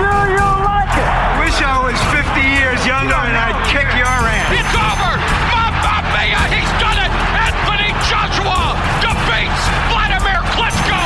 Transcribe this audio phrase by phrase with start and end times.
[0.00, 1.12] How do you like it?
[1.44, 4.48] wish I was 50 years younger and I'd kick your ass.
[4.56, 5.12] It's over.
[5.52, 7.12] Mamma mia, he's done it.
[7.36, 9.62] Anthony Joshua defeats
[9.92, 11.00] Vladimir Klitschko.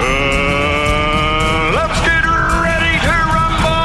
[0.00, 3.84] Uh, let's get ready to rumble.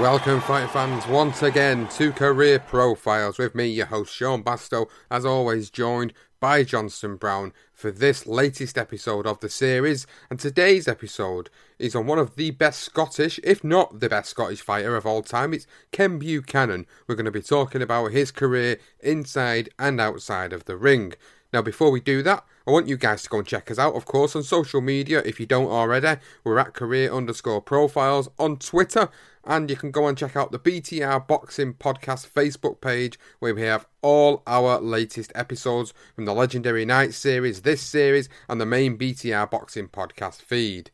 [0.00, 5.24] Welcome, fighting fans, once again to Career Profiles with me, your host Sean Bastow, as
[5.24, 10.06] always, joined by Johnston Brown for this latest episode of the series.
[10.30, 14.60] And today's episode is on one of the best Scottish, if not the best Scottish
[14.60, 15.52] fighter of all time.
[15.52, 16.86] It's Ken Buchanan.
[17.06, 21.14] We're going to be talking about his career inside and outside of the ring.
[21.52, 23.94] Now, before we do that, I want you guys to go and check us out,
[23.94, 25.22] of course, on social media.
[25.24, 29.08] If you don't already, we're at career underscore profiles on Twitter.
[29.48, 33.62] And you can go and check out the BTR Boxing Podcast Facebook page, where we
[33.62, 38.98] have all our latest episodes from the Legendary Night series, this series, and the main
[38.98, 40.90] BTR Boxing Podcast feed.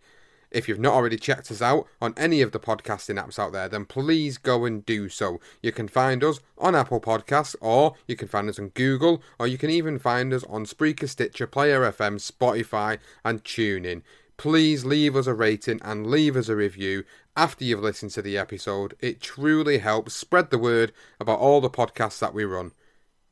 [0.51, 3.71] If you've not already checked us out on any of the podcasting apps out there,
[3.71, 5.41] then please go and do so.
[5.63, 9.47] You can find us on Apple Podcasts, or you can find us on Google, or
[9.47, 14.03] you can even find us on Spreaker, Stitcher, Player FM, Spotify, and TuneIn.
[14.37, 17.05] Please leave us a rating and leave us a review
[17.37, 18.95] after you've listened to the episode.
[19.01, 22.73] It truly helps spread the word about all the podcasts that we run.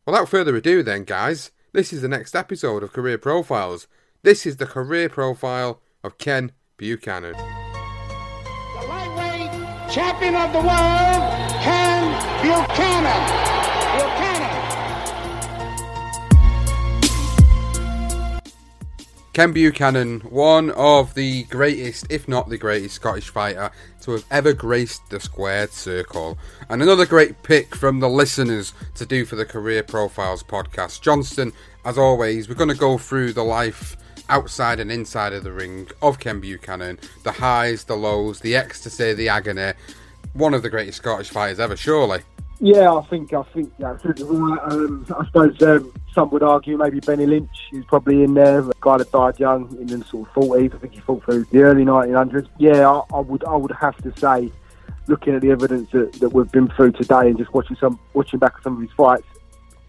[0.07, 3.87] Without further ado, then, guys, this is the next episode of Career Profiles.
[4.23, 7.33] This is the career profile of Ken Buchanan.
[7.33, 9.51] The lightweight
[9.91, 13.50] champion of the world, Ken Buchanan.
[19.33, 23.71] Ken Buchanan, one of the greatest, if not the greatest, Scottish fighter
[24.01, 26.37] to have ever graced the squared circle.
[26.69, 31.01] And another great pick from the listeners to do for the Career Profiles podcast.
[31.01, 31.53] Johnston,
[31.85, 33.97] as always, we're going to go through the life
[34.29, 39.13] outside and inside of the ring of Ken Buchanan, the highs, the lows, the ecstasy,
[39.13, 39.75] the agony.
[40.33, 42.23] One of the greatest Scottish fighters ever, surely.
[42.59, 43.73] Yeah, I think I think.
[43.79, 44.05] Right.
[44.05, 48.61] Um, I suppose um, some would argue maybe Benny Lynch is probably in there.
[48.61, 50.73] A guy that died young in the sort of forties.
[50.75, 52.49] I think he fought through the early 1900s.
[52.59, 54.51] Yeah, I, I would I would have to say,
[55.07, 58.39] looking at the evidence that, that we've been through today and just watching some watching
[58.39, 59.27] back some of his fights,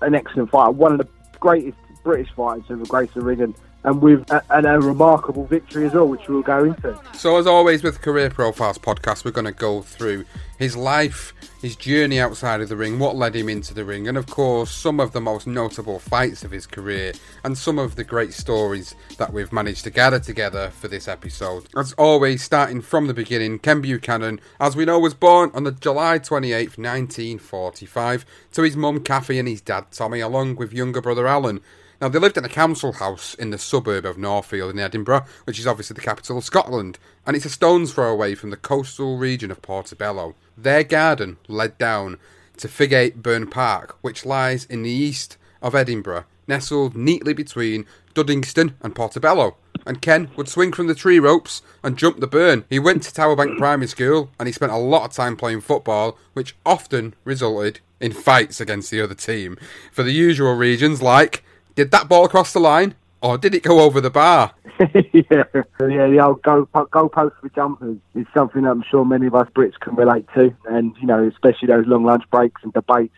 [0.01, 0.71] an excellent fighter.
[0.71, 1.07] One of the
[1.39, 3.41] greatest British fighters ever grace the ring
[3.83, 4.01] and.
[4.01, 6.99] With a, and a remarkable victory as well, which we'll go into.
[7.13, 10.25] So, as always with Career Profiles podcast, we're going to go through
[10.57, 14.17] his life, his journey outside of the ring, what led him into the ring, and
[14.17, 17.13] of course, some of the most notable fights of his career,
[17.43, 21.67] and some of the great stories that we've managed to gather together for this episode.
[21.75, 25.71] As always, starting from the beginning, Ken Buchanan, as we know, was born on the
[25.71, 31.27] July 28th, 1945, to his mum Kathy and his dad Tommy, along with younger brother
[31.27, 31.61] Alan.
[32.01, 35.59] Now, they lived in a council house in the suburb of Northfield in Edinburgh, which
[35.59, 39.19] is obviously the capital of Scotland, and it's a stone's throw away from the coastal
[39.19, 40.33] region of Portobello.
[40.57, 42.17] Their garden led down
[42.57, 48.73] to Figgate Burn Park, which lies in the east of Edinburgh, nestled neatly between Duddingston
[48.81, 49.57] and Portobello.
[49.85, 52.65] and Ken would swing from the tree ropes and jump the burn.
[52.69, 56.17] He went to Towerbank Primary School and he spent a lot of time playing football,
[56.33, 59.57] which often resulted in fights against the other team.
[59.91, 61.43] For the usual reasons like,
[61.75, 62.95] did that ball cross the line?
[63.21, 64.53] Or did it go over the bar?
[64.79, 69.35] yeah, yeah, the old go goalpost for jumpers is something that I'm sure many of
[69.35, 73.13] us Brits can relate to, and you know, especially those long lunch breaks and debates.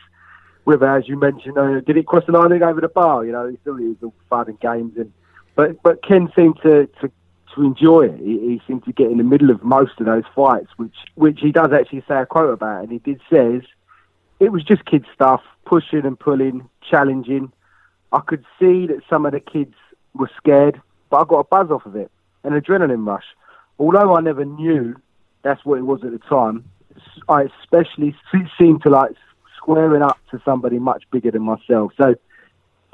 [0.65, 3.25] Whether, as you mentioned, uh, did it cross the line and go over the bar?
[3.25, 5.13] You know, it's still is all fun and games, and
[5.55, 7.11] but but Ken seemed to to,
[7.55, 8.19] to enjoy it.
[8.19, 11.39] He, he seemed to get in the middle of most of those fights, which which
[11.39, 13.61] he does actually say a quote about, and he did says
[14.41, 17.53] it was just kid stuff, pushing and pulling, challenging.
[18.13, 19.73] I could see that some of the kids
[20.13, 20.79] were scared,
[21.09, 22.11] but I got a buzz off of it,
[22.43, 23.25] an adrenaline rush.
[23.79, 24.95] Although I never knew
[25.41, 26.63] that's what it was at the time,
[27.27, 28.15] I especially
[28.59, 29.11] seemed to like
[29.57, 31.91] squaring up to somebody much bigger than myself.
[31.97, 32.15] So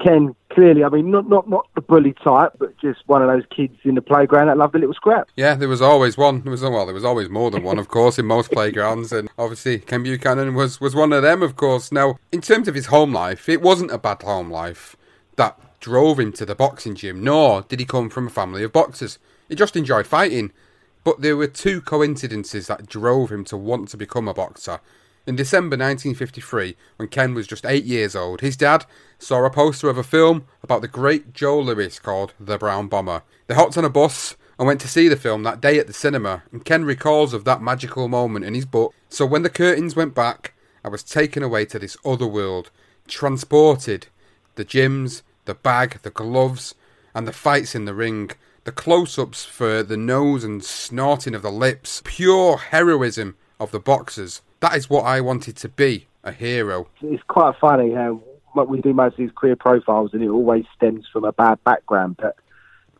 [0.02, 3.44] Ken clearly, I mean, not not not the bully type, but just one of those
[3.54, 5.28] kids in the playground that loved a little scrap.
[5.36, 6.40] Yeah, there was always one.
[6.42, 9.28] There was well, there was always more than one, of course, in most playgrounds, and
[9.36, 11.92] obviously Ken Buchanan was was one of them, of course.
[11.92, 14.96] Now, in terms of his home life, it wasn't a bad home life
[15.36, 18.72] that drove him to the boxing gym, nor did he come from a family of
[18.72, 19.18] boxers.
[19.48, 20.52] He just enjoyed fighting.
[21.02, 24.80] But there were two coincidences that drove him to want to become a boxer.
[25.26, 28.84] In December 1953, when Ken was just eight years old, his dad
[29.18, 33.22] saw a poster of a film about the great Joe Louis called The Brown Bomber.
[33.46, 35.92] They hopped on a bus and went to see the film that day at the
[35.92, 38.94] cinema, and Ken recalls of that magical moment in his book.
[39.08, 40.54] So when the curtains went back,
[40.84, 42.70] I was taken away to this other world,
[43.06, 44.08] transported.
[44.60, 46.74] The gyms, the bag, the gloves,
[47.14, 48.30] and the fights in the ring,
[48.64, 53.80] the close ups for the nose and snorting of the lips, pure heroism of the
[53.80, 54.42] boxers.
[54.60, 56.88] That is what I wanted to be a hero.
[57.00, 58.20] It's quite funny how
[58.54, 62.18] we do most of these career profiles, and it always stems from a bad background.
[62.18, 62.36] But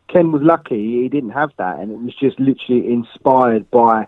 [0.07, 4.07] Ken was lucky; he didn't have that, and it was just literally inspired by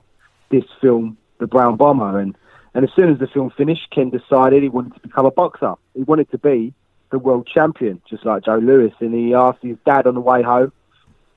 [0.50, 2.18] this film, The Brown Bomber.
[2.18, 2.36] And
[2.74, 5.76] and as soon as the film finished, Ken decided he wanted to become a boxer.
[5.94, 6.74] He wanted to be
[7.14, 8.92] the world champion, just like Joe Louis.
[9.00, 10.74] And he asked his dad on the way home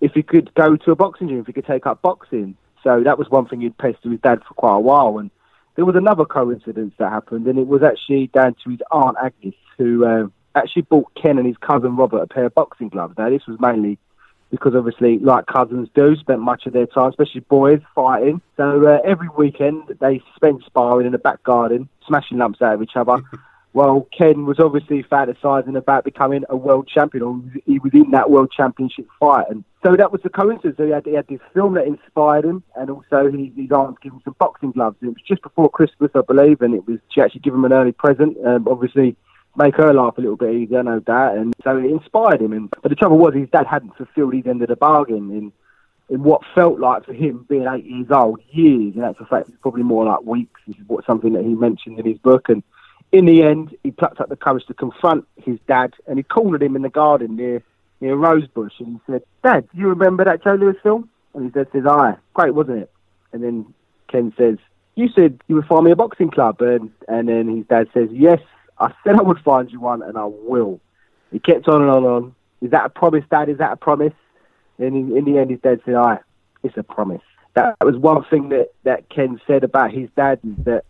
[0.01, 2.57] if he could go to a boxing gym, if he could take up boxing.
[2.83, 5.19] So that was one thing he'd pestered his dad for quite a while.
[5.19, 5.31] And
[5.77, 9.55] there was another coincidence that happened, and it was actually down to his aunt Agnes,
[9.77, 13.15] who uh, actually bought Ken and his cousin Robert a pair of boxing gloves.
[13.19, 13.99] Now, this was mainly
[14.51, 18.41] because obviously, like cousins do, spent much of their time, especially boys, fighting.
[18.57, 22.83] So uh, every weekend they spent sparring in the back garden, smashing lumps out of
[22.83, 23.19] each other.
[23.77, 28.31] well, Ken was obviously fantasizing about becoming a world champion, or he was in that
[28.31, 29.51] world championship fight.
[29.51, 30.77] And so that was the coincidence.
[30.79, 34.13] He had, he had this film that inspired him, and also his, his aunt gave
[34.13, 34.97] him some boxing gloves.
[35.03, 37.67] And it was just before Christmas, I believe, and it was she actually gave him
[37.67, 38.39] an early present.
[38.47, 39.15] Um, obviously,
[39.57, 41.37] make her laugh a little bit easier, no doubt.
[41.37, 42.55] And so it inspired him.
[42.55, 45.53] And, but the trouble was, his dad hadn't fulfilled his end of the bargain in
[46.09, 48.95] in what felt like for him being eight years old, years.
[48.95, 50.61] In actual fact, it's probably more like weeks.
[50.67, 52.49] This is what something that he mentioned in his book.
[52.49, 52.63] And
[53.13, 56.63] in the end, he plucked up the courage to confront his dad, and he cornered
[56.63, 57.63] him in the garden near
[58.01, 61.69] near Rosebush, and he said, "Dad, you remember that Joe Louis film?" And his dad
[61.73, 62.91] says, "Aye, great, wasn't it?"
[63.33, 63.67] And then
[64.09, 64.59] Ken says,
[64.97, 68.09] "You said you would find me a boxing club," and and then his dad says,
[68.11, 68.41] "Yes,
[68.79, 70.81] I said I would find you one, and I will."
[71.33, 72.35] He kept on and on and on.
[72.61, 73.49] Is that a promise, Dad?
[73.49, 74.15] Is that a promise?
[74.79, 76.19] And in, in the end, his dad said, "Aye,
[76.63, 77.23] it's a promise."
[77.55, 80.85] That was one thing that that Ken said about his dad is that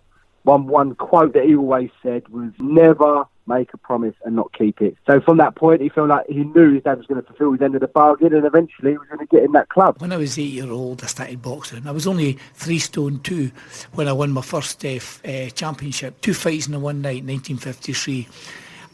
[0.47, 4.81] one one quote that he always said was never make a promise and not keep
[4.81, 4.97] it.
[5.07, 7.53] So from that point, he felt like he knew his dad was going to fulfil
[7.53, 10.01] his end of the bargain, and eventually he was going to get in that club.
[10.01, 11.87] When I was eight year old, I started boxing.
[11.87, 13.51] I was only three stone two
[13.95, 16.21] when I won my first uh, championship.
[16.21, 18.29] Two fights in one night, 1953,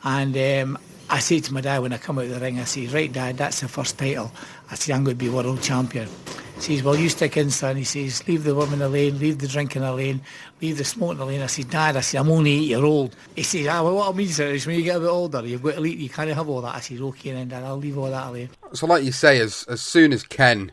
[0.04, 0.36] and.
[0.36, 0.78] Um,
[1.10, 3.12] I say to my dad when I come out of the ring, I say, right
[3.12, 4.32] dad, that's the first title.
[4.70, 6.08] I say, I'm going to be world champion.
[6.56, 7.76] He says, well, you stick in, son.
[7.76, 10.20] He says, leave the woman alone, leave the drinking alone,
[10.60, 11.40] leave the smoking alone.
[11.40, 13.16] I said, Dad, I said, I'm only eight year old.
[13.34, 15.44] He says, ah, well, what I mean sir, is when you get a bit older,
[15.44, 16.74] you've got to leave, you can't have all that.
[16.76, 18.48] I said, okay then, Dad, I'll leave all that alone.
[18.72, 20.70] So like you say, as, as soon as Ken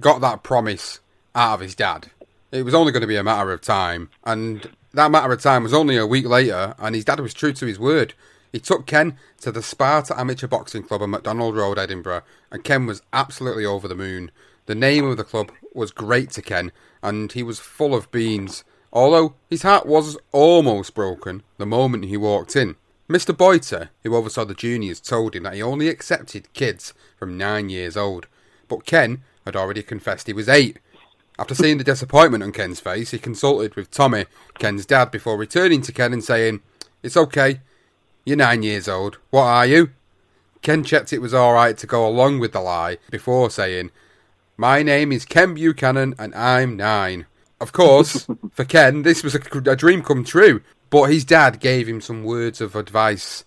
[0.00, 1.00] got that promise
[1.34, 2.10] out of his dad,
[2.50, 4.10] it was only going to be a matter of time.
[4.24, 7.52] And that matter of time was only a week later, and his dad was true
[7.52, 8.14] to his word.
[8.52, 12.86] He took Ken to the Sparta Amateur Boxing Club on McDonald Road, Edinburgh, and Ken
[12.86, 14.30] was absolutely over the moon.
[14.66, 18.64] The name of the club was great to Ken, and he was full of beans,
[18.92, 22.76] although his heart was almost broken the moment he walked in.
[23.08, 23.34] Mr.
[23.34, 27.96] Boiter, who oversaw the juniors, told him that he only accepted kids from nine years
[27.96, 28.26] old,
[28.68, 30.78] but Ken had already confessed he was eight.
[31.38, 34.26] After seeing the disappointment on Ken's face, he consulted with Tommy,
[34.58, 36.60] Ken's dad, before returning to Ken and saying,
[37.02, 37.60] It's okay,
[38.24, 39.18] you're nine years old.
[39.30, 39.90] What are you?
[40.62, 43.90] Ken checked it was alright to go along with the lie before saying,
[44.56, 47.26] My name is Ken Buchanan and I'm nine.
[47.60, 51.88] Of course, for Ken, this was a, a dream come true, but his dad gave
[51.88, 53.44] him some words of advice.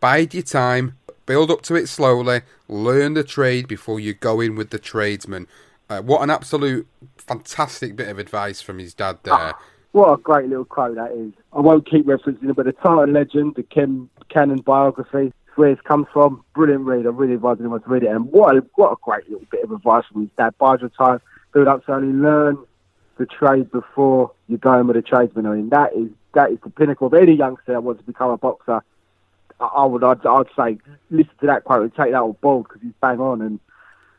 [0.00, 0.96] Bide your time,
[1.26, 5.46] build up to it slowly, learn the trade before you go in with the tradesman.
[5.88, 6.86] Uh, what an absolute
[7.16, 9.34] fantastic bit of advice from his dad there.
[9.34, 9.58] Ah,
[9.92, 11.32] what a great little quote that is.
[11.56, 15.80] I won't keep referencing it, but the Tartan Legend, the Ken Buchanan biography, where it's
[15.80, 16.44] come from.
[16.54, 17.06] Brilliant read.
[17.06, 18.10] I really advise anyone to read it.
[18.10, 20.54] And what a, what a great little bit of advice from his dad.
[20.58, 21.20] Bide your time,
[21.54, 22.58] build up to only learn
[23.16, 25.46] the trade before you go in with a tradesman.
[25.46, 28.30] I mean, that is that is the pinnacle of any youngster that wants to become
[28.30, 28.82] a boxer.
[29.58, 30.76] I, I would, I'd, I'd say,
[31.08, 33.40] listen to that quote and take that on board because he's bang on.
[33.40, 33.60] And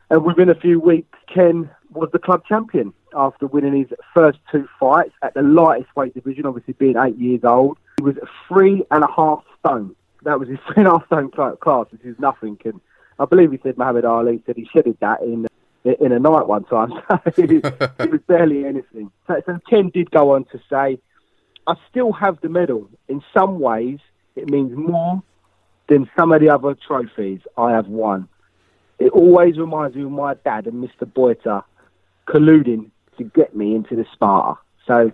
[0.09, 4.67] and within a few weeks, Ken was the club champion after winning his first two
[4.79, 6.45] fights at the lightest weight division.
[6.45, 8.15] Obviously, being eight years old, he was
[8.47, 9.95] three and a half stone.
[10.23, 12.57] That was his three and a half stone class, which is nothing.
[12.65, 12.81] And
[13.19, 15.47] I believe he said Muhammad Ali said he shedded that in
[16.01, 16.91] in a night one time.
[17.09, 19.11] So it was barely anything.
[19.27, 20.99] So, so Ken did go on to say,
[21.65, 22.89] I still have the medal.
[23.07, 23.99] In some ways,
[24.35, 25.21] it means more
[25.87, 28.27] than some of the other trophies I have won.
[28.99, 31.05] It always reminds me of my dad and Mr.
[31.05, 31.63] Boyter
[32.27, 34.59] colluding to get me into the Sparta.
[34.85, 35.11] So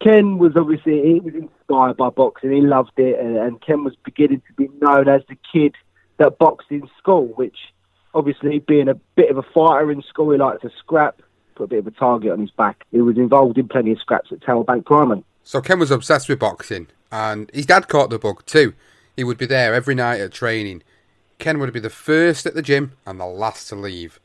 [0.00, 2.52] Ken was obviously he was inspired by boxing.
[2.52, 5.74] He loved it, and, and Ken was beginning to be known as the kid
[6.18, 7.56] that boxed in school, which
[8.14, 11.20] obviously being a bit of a fighter in school, he liked to scrap,
[11.54, 12.84] put a bit of a target on his back.
[12.92, 15.24] He was involved in plenty of scraps at Towerbank Primary.
[15.42, 18.74] So Ken was obsessed with boxing, and his dad caught the bug too.
[19.16, 20.82] He would be there every night at training.
[21.38, 24.20] Ken would be the first at the gym and the last to leave.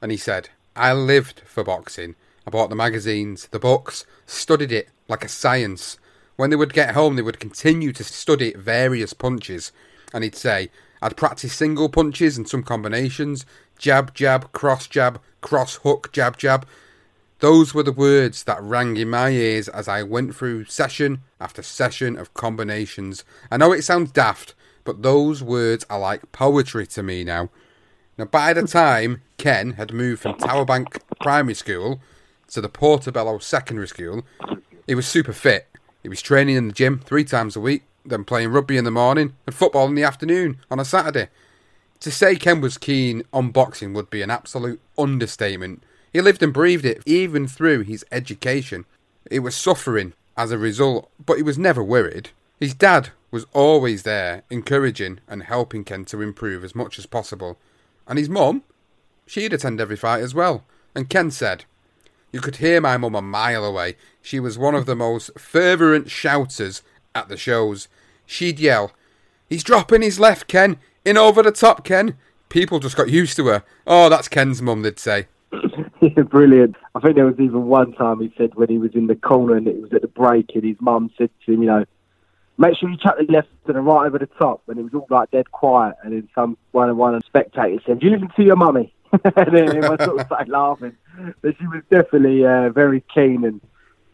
[0.00, 2.14] And he said, I lived for boxing.
[2.46, 5.98] I bought the magazines, the books, studied it like a science.
[6.36, 9.70] When they would get home, they would continue to study various punches.
[10.12, 10.70] And he'd say,
[11.02, 13.44] I'd practice single punches and some combinations
[13.78, 16.66] jab, jab, cross jab, cross hook, jab, jab.
[17.40, 21.62] Those were the words that rang in my ears as I went through session after
[21.62, 23.24] session of combinations.
[23.50, 27.50] I know it sounds daft, but those words are like poetry to me now.
[28.18, 32.00] Now, by the time Ken had moved from Towerbank Primary School
[32.48, 34.22] to the Portobello Secondary School,
[34.86, 35.68] he was super fit.
[36.02, 38.90] He was training in the gym three times a week, then playing rugby in the
[38.90, 41.28] morning and football in the afternoon on a Saturday.
[42.00, 45.82] To say Ken was keen on boxing would be an absolute understatement.
[46.12, 48.84] He lived and breathed it, even through his education.
[49.30, 52.30] He was suffering as a result, but he was never worried.
[52.60, 57.58] His dad was always there, encouraging and helping Ken to improve as much as possible.
[58.12, 58.62] And his mum,
[59.24, 60.64] she'd attend every fight as well.
[60.94, 61.64] And Ken said,
[62.30, 63.96] You could hear my mum a mile away.
[64.20, 66.82] She was one of the most fervent shouters
[67.14, 67.88] at the shows.
[68.26, 68.92] She'd yell,
[69.48, 70.76] He's dropping his left, Ken!
[71.06, 72.18] In over the top, Ken!
[72.50, 73.64] People just got used to her.
[73.86, 75.28] Oh, that's Ken's mum, they'd say.
[76.28, 76.76] brilliant.
[76.94, 79.56] I think there was even one time he said when he was in the corner
[79.56, 81.86] and it was at the break and his mum said to him, you know,
[82.62, 84.62] make sure you chuck the left and the right over the top.
[84.68, 85.96] And it was all like dead quiet.
[86.02, 88.94] And then some one and one spectators said, do you listen to your mummy?
[89.12, 90.96] and then everyone sort of started laughing.
[91.42, 93.60] But she was definitely uh, very keen and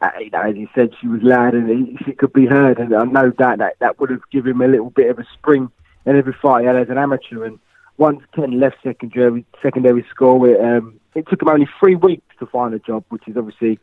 [0.00, 2.78] uh, you know, as he said, she was loud and she could be heard.
[2.78, 5.26] And I know that, that that would have given him a little bit of a
[5.34, 5.70] spring
[6.06, 7.44] in every fight he had as an amateur.
[7.44, 7.58] And
[7.96, 12.46] once Ken left secondary secondary school, it, um, it took him only three weeks to
[12.46, 13.78] find a job, which is obviously a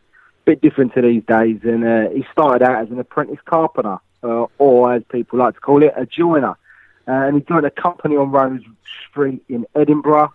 [0.45, 1.59] bit different to these days.
[1.63, 5.59] And uh, he started out as an apprentice carpenter, uh, or as people like to
[5.59, 6.57] call it, a joiner.
[7.07, 8.61] Uh, and he joined a company on Rose
[9.09, 10.33] Street in Edinburgh.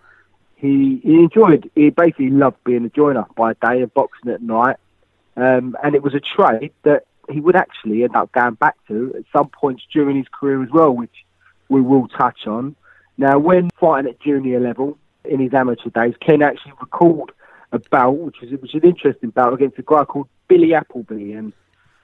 [0.55, 4.77] He, he enjoyed, he basically loved being a joiner by day and boxing at night.
[5.35, 9.13] Um, and it was a trade that he would actually end up going back to
[9.17, 11.25] at some points during his career as well, which
[11.69, 12.75] we will touch on.
[13.17, 17.31] Now, when fighting at junior level in his amateur days, Ken actually recalled
[17.71, 21.33] a bout, which was, which was an interesting bout against a guy called Billy Appleby,
[21.33, 21.53] and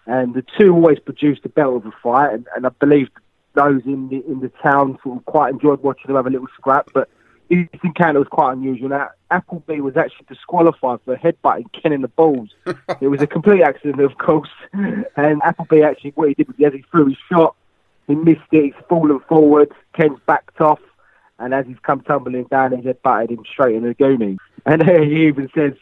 [0.07, 3.09] and the two always produced a belt of a fight, and, and I believe
[3.53, 6.47] those in the in the town sort of quite enjoyed watching them have a little
[6.57, 7.09] scrap, but
[7.49, 8.89] this encounter was quite unusual.
[8.89, 12.49] Now, Appleby was actually disqualified for headbutting Ken in the balls.
[13.01, 14.49] it was a complete accident, of course.
[15.15, 17.55] And Appleby actually, what he did was he, he threw his shot,
[18.07, 20.79] he missed it, he's fallen forward, Ken's backed off,
[21.39, 24.37] and as he's come tumbling down, he's headbutted him straight in the goonie.
[24.65, 25.73] And he even says,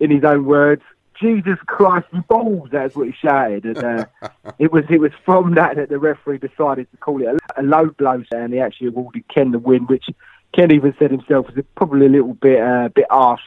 [0.00, 0.82] in his own words,
[1.20, 2.68] Jesus Christ, balls!
[2.72, 4.06] That's what he shouted, and uh,
[4.58, 7.62] it was it was from that that the referee decided to call it a, a
[7.62, 10.06] low blow, and he actually awarded Ken the win, which
[10.54, 13.38] Ken even said himself was probably a little bit uh, bit arsed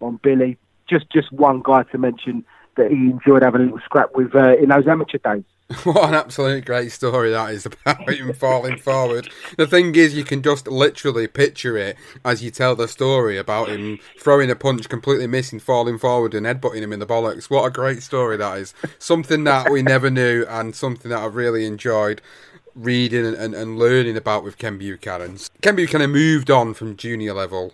[0.00, 0.58] on Billy.
[0.88, 2.44] Just just one guy to mention
[2.76, 5.44] that he enjoyed having a little scrap with uh, in those amateur days.
[5.84, 9.30] What an absolute great story that is about him falling forward.
[9.56, 13.68] The thing is, you can just literally picture it as you tell the story about
[13.68, 17.48] him throwing a punch, completely missing, falling forward, and headbutting him in the bollocks.
[17.48, 18.74] What a great story that is.
[18.98, 22.20] Something that we never knew, and something that I've really enjoyed
[22.74, 25.38] reading and, and, and learning about with Ken Buchanan.
[25.60, 27.72] Ken Buchanan moved on from junior level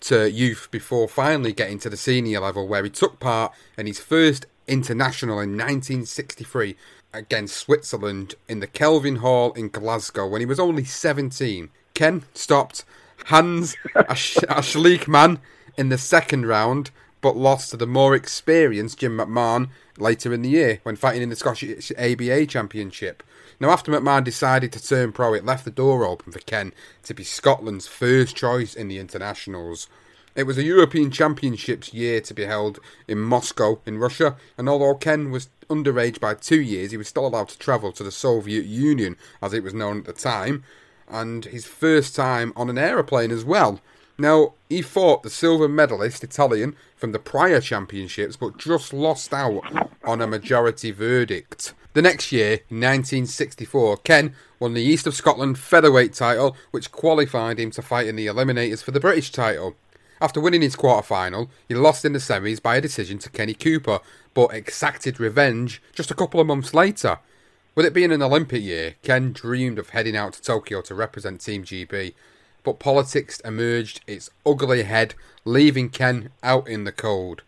[0.00, 3.98] to youth before finally getting to the senior level, where he took part in his
[3.98, 6.76] first international in 1963
[7.12, 11.70] against Switzerland in the Kelvin Hall in Glasgow when he was only 17.
[11.94, 12.84] Ken stopped
[13.26, 15.38] Hans Schliekman
[15.76, 16.90] in the second round,
[17.20, 21.30] but lost to the more experienced Jim McMahon later in the year when fighting in
[21.30, 23.22] the Scottish ABA Championship.
[23.60, 26.72] Now, after McMahon decided to turn pro, it left the door open for Ken
[27.02, 29.88] to be Scotland's first choice in the internationals.
[30.36, 34.94] It was a European Championships year to be held in Moscow, in Russia, and although
[34.94, 38.64] Ken was underage by two years, he was still allowed to travel to the Soviet
[38.64, 40.62] Union, as it was known at the time,
[41.08, 43.80] and his first time on an aeroplane as well.
[44.18, 49.62] Now, he fought the silver medalist Italian from the prior championships, but just lost out
[50.02, 51.72] on a majority verdict.
[51.94, 57.60] The next year, in 1964, Ken won the East of Scotland featherweight title, which qualified
[57.60, 59.76] him to fight in the eliminators for the British title.
[60.20, 63.54] After winning his quarter final, he lost in the semis by a decision to Kenny
[63.54, 64.00] Cooper,
[64.34, 67.20] but exacted revenge just a couple of months later.
[67.76, 71.40] With it being an Olympic year, Ken dreamed of heading out to Tokyo to represent
[71.40, 72.14] Team GB,
[72.64, 77.42] but politics emerged its ugly head, leaving Ken out in the cold.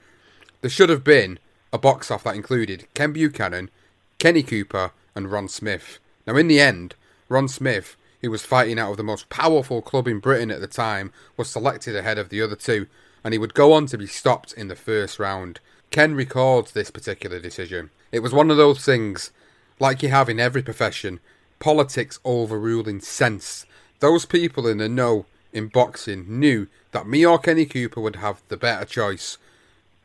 [0.60, 1.38] There should have been
[1.72, 3.70] a box off that included Ken Buchanan,
[4.18, 5.98] Kenny Cooper, and Ron Smith.
[6.26, 6.94] Now, in the end,
[7.28, 10.66] Ron Smith, who was fighting out of the most powerful club in Britain at the
[10.66, 12.86] time, was selected ahead of the other two,
[13.24, 15.60] and he would go on to be stopped in the first round.
[15.90, 17.90] Ken records this particular decision.
[18.12, 19.30] It was one of those things,
[19.78, 21.20] like you have in every profession,
[21.58, 23.66] politics overruling sense.
[24.00, 28.42] Those people in the know in boxing knew that me or Kenny Cooper would have
[28.48, 29.38] the better choice,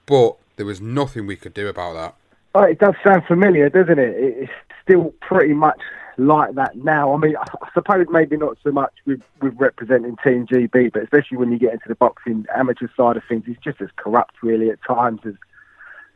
[0.06, 2.16] but there was nothing we could do about that.
[2.54, 4.16] Oh, it does sound familiar, doesn't it?
[4.18, 4.52] It's
[4.84, 5.80] still pretty much
[6.18, 7.14] like that now.
[7.14, 11.38] I mean, I suppose maybe not so much with, with representing Team GB, but especially
[11.38, 14.70] when you get into the boxing amateur side of things, it's just as corrupt really
[14.70, 15.34] at times as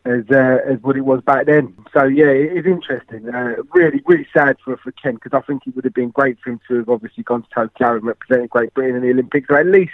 [0.05, 1.75] as uh, as what it was back then.
[1.93, 3.29] So yeah, it's interesting.
[3.29, 6.37] Uh, really, really sad for for Ken because I think it would have been great
[6.39, 9.47] for him to have obviously gone to Tokyo and represented Great Britain in the Olympics,
[9.49, 9.93] or at least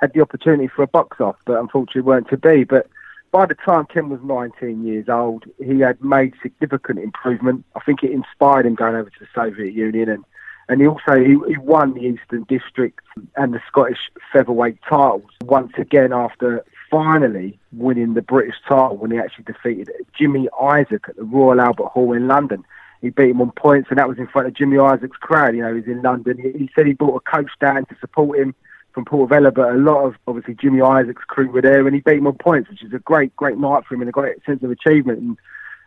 [0.00, 1.36] had the opportunity for a box off.
[1.44, 2.64] But unfortunately, weren't to be.
[2.64, 2.88] But
[3.30, 7.64] by the time Ken was 19 years old, he had made significant improvement.
[7.76, 10.24] I think it inspired him going over to the Soviet Union, and
[10.68, 13.00] and he also he, he won the Eastern District
[13.36, 19.18] and the Scottish featherweight titles once again after finally winning the British title when he
[19.18, 22.64] actually defeated Jimmy Isaac at the Royal Albert Hall in London.
[23.00, 25.54] He beat him on points, and that was in front of Jimmy Isaac's crowd.
[25.54, 26.38] You know, he's in London.
[26.38, 28.54] He, he said he brought a coach down to support him
[28.92, 32.18] from Portobello, but a lot of obviously Jimmy Isaac's crew were there, and he beat
[32.18, 34.62] him on points, which is a great, great night for him and a great sense
[34.62, 35.20] of achievement.
[35.20, 35.38] And,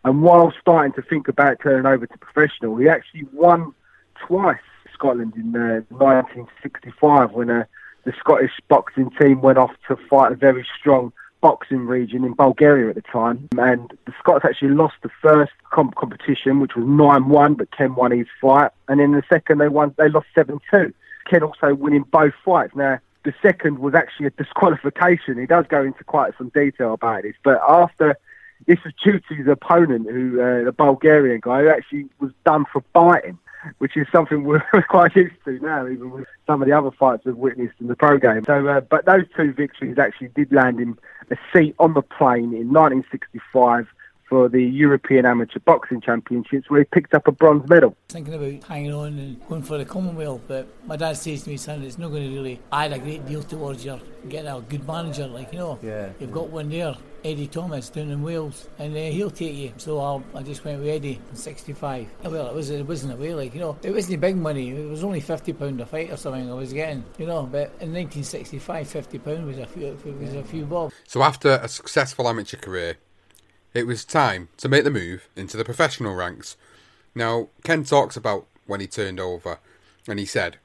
[0.05, 3.73] and while starting to think about turning over to professional, he actually won
[4.15, 4.57] twice
[4.93, 7.65] Scotland in uh, 1965 when uh,
[8.03, 12.89] the Scottish boxing team went off to fight a very strong boxing region in Bulgaria
[12.89, 13.49] at the time.
[13.57, 18.11] And the Scots actually lost the first comp- competition, which was 9-1, but Ken won
[18.11, 18.71] his fight.
[18.87, 19.93] And in the second, they won.
[19.97, 20.93] They lost 7-2.
[21.25, 22.75] Ken also winning both fights.
[22.75, 25.37] Now, the second was actually a disqualification.
[25.37, 28.17] He does go into quite some detail about this, but after
[28.67, 32.65] this was due to his opponent, who uh, the Bulgarian guy, who actually was done
[32.71, 33.37] for biting,
[33.77, 37.25] which is something we're quite used to now, even with some of the other fights
[37.25, 38.43] we've witnessed in the pro game.
[38.45, 42.53] So, uh, but those two victories actually did land him a seat on the plane
[42.53, 43.87] in 1965
[44.31, 47.97] for the European Amateur Boxing Championships, where he picked up a bronze medal.
[48.07, 51.57] Thinking about hanging on and going for the Commonwealth, but my dad says to me,
[51.57, 54.87] son, it's not going to really add a great deal towards your getting a good
[54.87, 55.79] manager, like, you know.
[55.83, 56.11] Yeah.
[56.17, 59.73] You've got one there, Eddie Thomas, down in Wales, and uh, he'll take you.
[59.75, 62.07] So I'll, I just went with Eddie in 65.
[62.23, 64.69] Well, it, was, it wasn't a way, like, you know, it wasn't big money.
[64.69, 67.91] It was only £50 a fight or something I was getting, you know, but in
[67.91, 70.93] 1965, £50 was a few, was a few bob.
[71.05, 72.95] So after a successful amateur career,
[73.73, 76.57] it was time to make the move into the professional ranks.
[77.15, 79.59] Now, Ken talks about when he turned over,
[80.07, 80.57] and he said,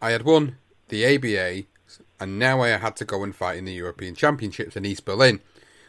[0.00, 0.56] I had won
[0.88, 1.66] the ABA,
[2.20, 5.40] and now I had to go and fight in the European Championships in East Berlin,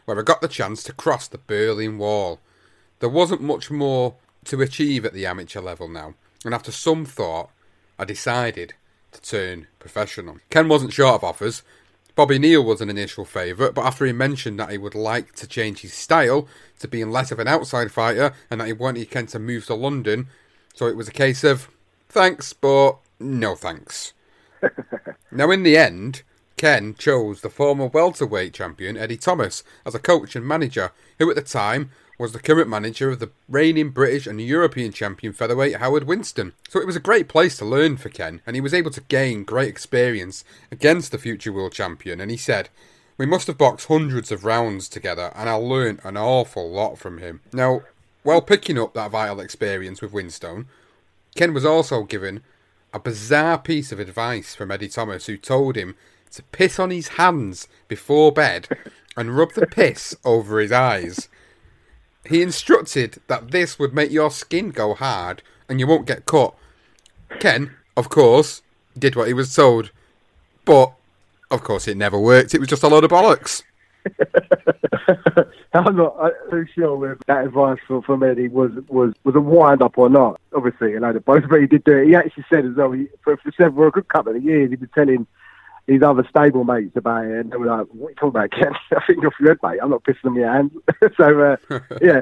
[0.05, 2.39] where I got the chance to cross the Berlin Wall.
[2.99, 7.49] There wasn't much more to achieve at the amateur level now, and after some thought,
[7.97, 8.73] I decided
[9.11, 10.37] to turn professional.
[10.49, 11.63] Ken wasn't short of offers,
[12.15, 15.47] Bobby Neal was an initial favourite, but after he mentioned that he would like to
[15.47, 16.47] change his style
[16.79, 19.73] to being less of an outside fighter and that he wanted Ken to move to
[19.73, 20.27] London,
[20.75, 21.69] so it was a case of
[22.09, 24.13] thanks, but no thanks.
[25.31, 26.21] now, in the end,
[26.55, 31.35] Ken chose the former welterweight champion Eddie Thomas as a coach and manager, who at
[31.35, 36.03] the time was the current manager of the reigning British and European champion featherweight Howard
[36.03, 36.53] Winstone.
[36.69, 39.01] So it was a great place to learn for Ken, and he was able to
[39.01, 42.21] gain great experience against the future world champion.
[42.21, 42.69] And he said,
[43.17, 47.17] We must have boxed hundreds of rounds together, and I learned an awful lot from
[47.17, 47.41] him.
[47.51, 47.81] Now,
[48.21, 50.65] while picking up that vital experience with Winstone,
[51.35, 52.43] Ken was also given
[52.93, 55.95] a bizarre piece of advice from Eddie Thomas, who told him
[56.31, 58.67] to piss on his hands before bed
[59.17, 61.27] and rub the piss over his eyes.
[62.27, 66.53] He instructed that this would make your skin go hard and you won't get cut.
[67.39, 68.61] Ken, of course,
[68.97, 69.91] did what he was told,
[70.65, 70.93] but
[71.51, 72.53] of course it never worked.
[72.53, 73.63] It was just a load of bollocks.
[75.73, 79.81] I'm not too sure if that advice from, from Eddie was, was, was a wind
[79.81, 80.39] up or not.
[80.55, 82.07] Obviously, you know, the both but he did do it.
[82.07, 84.75] He actually said as well, he, for, for several, a good couple of years, he
[84.75, 85.25] was telling
[85.87, 88.51] his other stable mates about it, and they were like, "What are you talking about,
[88.51, 88.73] Ken?
[88.91, 89.79] I think you're your mate.
[89.81, 90.71] I'm not pissing on your hands."
[91.17, 91.57] so, uh,
[92.01, 92.21] yeah,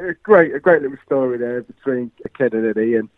[0.00, 2.94] it, great, a great little story there between Ken and Eddie.
[2.94, 3.08] And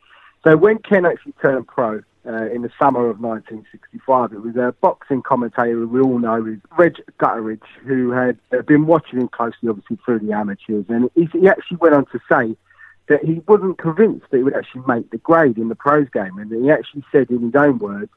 [0.45, 4.75] so, when Ken actually turned pro uh, in the summer of 1965, it was a
[4.81, 9.69] boxing commentator we all know, is Reg Gutteridge, who had uh, been watching him closely,
[9.69, 12.57] obviously through the amateurs, and he, he actually went on to say
[13.09, 16.39] that he wasn't convinced that he would actually make the grade in the pros game,
[16.39, 18.11] and he actually said in his own words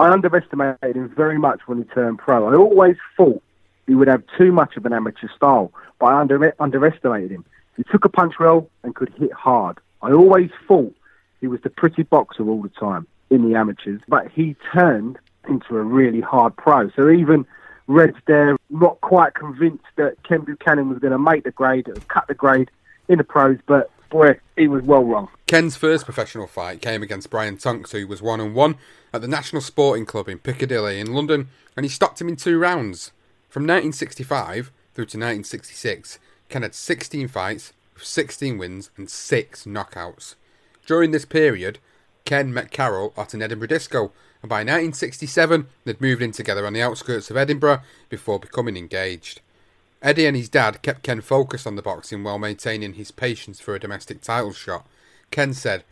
[0.00, 2.48] I underestimated him very much when he turned pro.
[2.48, 3.42] I always thought
[3.86, 7.44] he would have too much of an amateur style, but I under- underestimated him.
[7.76, 9.78] He took a punch well and could hit hard.
[10.00, 10.94] I always thought
[11.42, 15.76] he was the pretty boxer all the time in the amateurs, but he turned into
[15.76, 16.88] a really hard pro.
[16.92, 17.44] So even
[17.86, 22.26] Reg's there, not quite convinced that Ken Buchanan was going to make the grade, cut
[22.26, 22.70] the grade
[23.08, 25.28] in the pros, but boy, he was well wrong.
[25.46, 28.76] Ken's first professional fight came against Brian Tonks, who was one on one
[29.12, 32.58] at the National Sporting Club in Piccadilly in London, and he stopped him in two
[32.58, 33.12] rounds.
[33.48, 36.18] From 1965 through to 1966,
[36.48, 40.34] Ken had 16 fights, with 16 wins and 6 knockouts.
[40.86, 41.78] During this period,
[42.24, 46.72] Ken met Carol at an Edinburgh disco, and by 1967 they'd moved in together on
[46.72, 49.40] the outskirts of Edinburgh before becoming engaged.
[50.02, 53.74] Eddie and his dad kept Ken focused on the boxing while maintaining his patience for
[53.74, 54.86] a domestic title shot.
[55.30, 55.84] Ken said,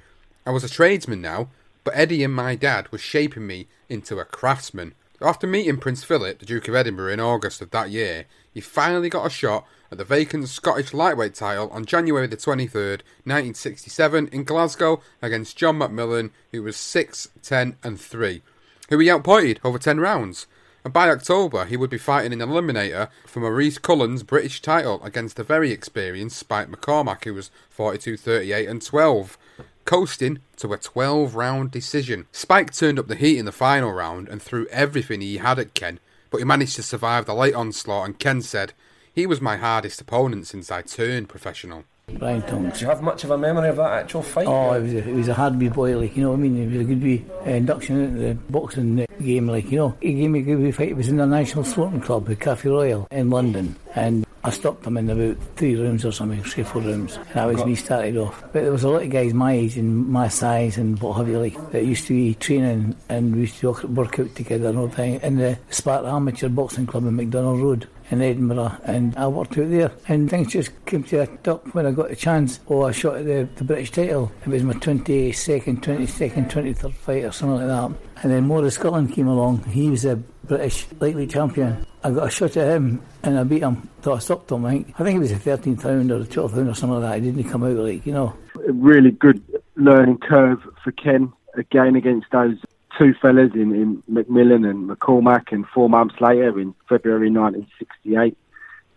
[0.47, 1.51] I was a tradesman now,
[1.85, 4.94] but Eddie and my dad were shaping me into a craftsman.
[5.21, 9.11] After meeting Prince Philip, the Duke of Edinburgh, in August of that year, he finally
[9.11, 14.44] got a shot at the vacant Scottish lightweight title on January the 23rd, 1967, in
[14.44, 18.42] Glasgow against John McMillan, who was 6, 10, and 3,
[18.88, 20.47] who he outpointed over 10 rounds
[20.88, 25.37] and by October he would be fighting an eliminator for Maurice Cullen's British title against
[25.37, 29.37] the very experienced Spike McCormack, who was 42 38 and 12,
[29.85, 32.24] coasting to a 12 round decision.
[32.33, 35.74] Spike turned up the heat in the final round and threw everything he had at
[35.74, 38.72] Ken, but he managed to survive the late onslaught, and Ken said,
[39.12, 41.85] He was my hardest opponent since I turned professional.
[42.14, 42.79] Brian Tonks.
[42.79, 44.47] Do you have much of a memory of that actual fight?
[44.47, 46.42] Oh, it was a, it was a hard wee boy, like, you know what I
[46.42, 46.62] mean?
[46.62, 49.97] It was a good wee uh, induction into the boxing game, like, you know.
[50.01, 50.88] He gave me a good wee fight.
[50.88, 53.77] It was in the National Sporting Club at Cafe Royal in London.
[53.94, 57.16] And I stopped him in about three rooms or something, three, four rooms.
[57.16, 58.40] And that was me started off.
[58.53, 61.29] But there was a lot of guys my age and my size and what have
[61.29, 64.79] you, like, that used to be training and we used to work out together and
[64.79, 69.16] all the time in the Sparta Amateur Boxing Club in McDonald Road in Edinburgh and
[69.16, 72.16] I worked out there and things just came to a top when I got a
[72.16, 72.61] chance.
[72.68, 74.33] Oh I shot at the, the British title.
[74.42, 78.23] It was my 22nd 22nd 23rd fight or something like that.
[78.23, 79.64] And then Maurice Cullen came along.
[79.64, 81.87] He was a British lightweight champion.
[82.03, 83.88] I got a shot at him and I beat him.
[84.03, 86.25] So I stopped him I think, I think it was a 13th round or a
[86.25, 87.23] 12th round or something like that.
[87.23, 88.35] He didn't come out like you know.
[88.66, 89.42] A really good
[89.77, 92.59] learning curve for Ken again against those
[92.98, 98.37] two fellas in, in McMillan and McCormack, and four months later, in February 1968,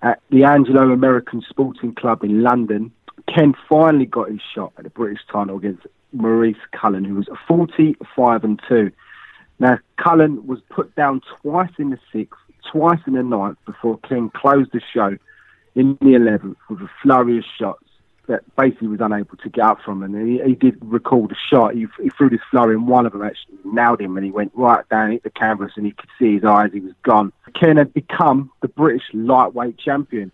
[0.01, 2.91] at the Anglo American Sporting Club in London,
[3.33, 8.43] Ken finally got his shot at the British title against Maurice Cullen, who was 45
[8.43, 8.91] and 2.
[9.59, 12.39] Now, Cullen was put down twice in the sixth,
[12.71, 15.17] twice in the ninth before Ken closed the show
[15.75, 17.85] in the 11th with a flurry of shots
[18.27, 20.03] that basically was unable to get up from.
[20.03, 21.73] And he, he did recall the shot.
[21.73, 24.51] He, he threw this flurry, and one of them actually nailed him, and he went
[24.55, 26.71] right down hit the canvas, and he could see his eyes.
[26.73, 27.33] He was gone.
[27.59, 30.31] Ken had become the British lightweight champion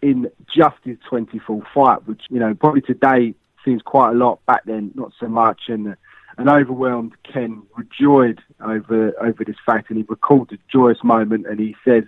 [0.00, 4.44] in just his 24th fight, which you know probably today seems quite a lot.
[4.46, 5.62] Back then, not so much.
[5.68, 5.94] And uh,
[6.38, 11.60] an overwhelmed Ken rejoiced over over this fact, and he recalled the joyous moment, and
[11.60, 12.04] he says,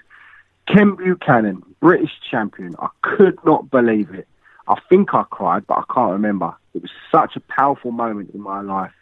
[0.67, 2.75] "Ken Buchanan, British champion.
[2.79, 4.27] I could not believe it.
[4.69, 6.55] I think I cried, but I can't remember.
[6.75, 8.93] It was such a powerful moment in my life."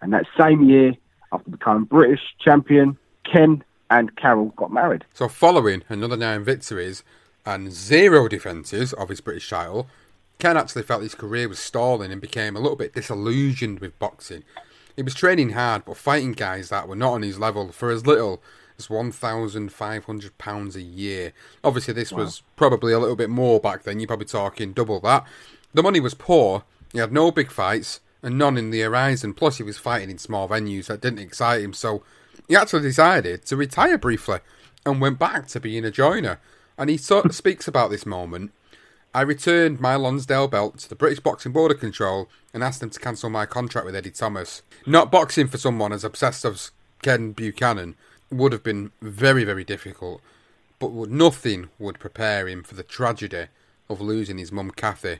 [0.00, 0.94] And that same year,
[1.32, 5.04] after becoming British champion, Ken and Carol got married.
[5.14, 7.02] So, following another nine victories
[7.44, 9.88] and zero defences of his British title,
[10.38, 14.42] Ken actually felt his career was stalling and became a little bit disillusioned with boxing.
[14.96, 18.06] He was training hard but fighting guys that were not on his level for as
[18.06, 18.42] little
[18.80, 21.32] as £1,500 a year.
[21.62, 22.18] Obviously, this wow.
[22.18, 24.00] was probably a little bit more back then.
[24.00, 25.24] You're probably talking double that.
[25.72, 26.64] The money was poor.
[26.92, 29.34] He had no big fights and none in the horizon.
[29.34, 31.72] Plus, he was fighting in small venues that didn't excite him.
[31.72, 32.02] So,
[32.48, 34.40] he actually decided to retire briefly
[34.84, 36.40] and went back to being a joiner.
[36.76, 38.52] And he sort of speaks about this moment.
[39.12, 42.90] I returned my Lonsdale belt to the British Boxing Board of Control and asked them
[42.90, 44.62] to cancel my contract with Eddie Thomas.
[44.86, 46.70] Not boxing for someone as obsessed as
[47.02, 47.96] Ken Buchanan
[48.30, 50.20] would have been very, very difficult,
[50.78, 53.46] but nothing would prepare him for the tragedy
[53.88, 55.18] of losing his mum Kathy,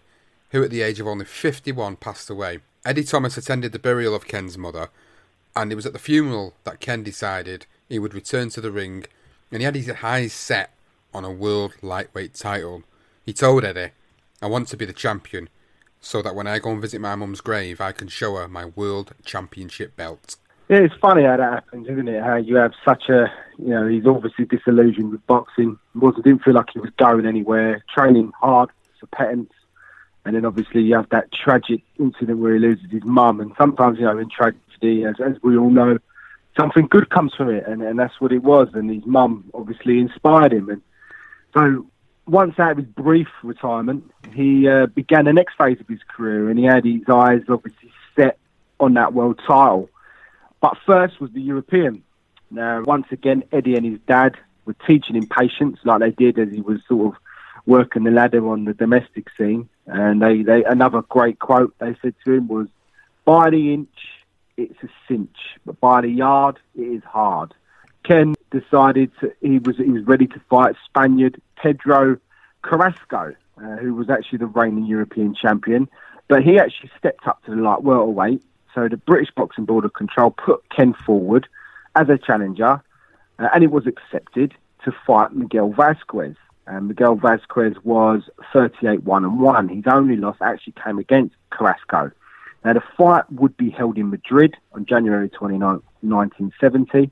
[0.50, 2.60] who at the age of only 51 passed away.
[2.84, 4.88] Eddie Thomas attended the burial of Ken's mother,
[5.54, 9.04] and it was at the funeral that Ken decided he would return to the ring,
[9.50, 10.72] and he had his eyes set
[11.12, 12.84] on a world lightweight title.
[13.26, 13.90] He told Eddie,
[14.40, 15.48] I want to be the champion,
[16.00, 18.64] so that when I go and visit my mum's grave, I can show her my
[18.64, 20.36] world championship belt.
[20.70, 22.22] Yeah, it's funny how that happens, isn't it?
[22.22, 23.26] How you have such a,
[23.59, 25.76] you know, he's obviously disillusioned with boxing.
[25.96, 27.85] wasn't didn't feel like he was going anywhere.
[27.92, 29.52] Training hard for patents,
[30.24, 33.40] and then obviously you have that tragic incident where he loses his mum.
[33.40, 35.98] And sometimes, you know, in tragedy, as, as we all know,
[36.56, 38.68] something good comes from it, and, and that's what it was.
[38.72, 40.68] And his mum obviously inspired him.
[40.68, 40.83] And
[41.52, 41.85] so
[42.28, 46.48] once out of his brief retirement, he uh, began the next phase of his career,
[46.48, 48.38] and he had his eyes obviously set
[48.78, 49.90] on that world title.
[50.60, 52.02] But first was the European.
[52.50, 56.52] Now, once again, Eddie and his dad were teaching him patience, like they did as
[56.52, 57.20] he was sort of
[57.66, 59.68] working the ladder on the domestic scene.
[59.86, 62.68] And they, they another great quote they said to him was,
[63.24, 63.88] "By the inch,
[64.56, 67.54] it's a cinch, but by the yard, it is hard."
[68.02, 72.18] Ken decided to, he was he was ready to fight Spaniard Pedro
[72.62, 75.88] Carrasco, uh, who was actually the reigning European champion,
[76.28, 78.42] but he actually stepped up to the light welterweight
[78.74, 81.48] so the British Boxing Board of Control put Ken forward
[81.96, 82.83] as a challenger,
[83.38, 84.54] uh, and it was accepted
[84.85, 86.37] to fight Miguel Vasquez.
[86.66, 89.68] And Miguel Vasquez was 38 1 and 1.
[89.68, 92.12] His only loss actually came against Carrasco.
[92.64, 95.61] Now, the fight would be held in Madrid on January 29,
[96.02, 97.11] 1970.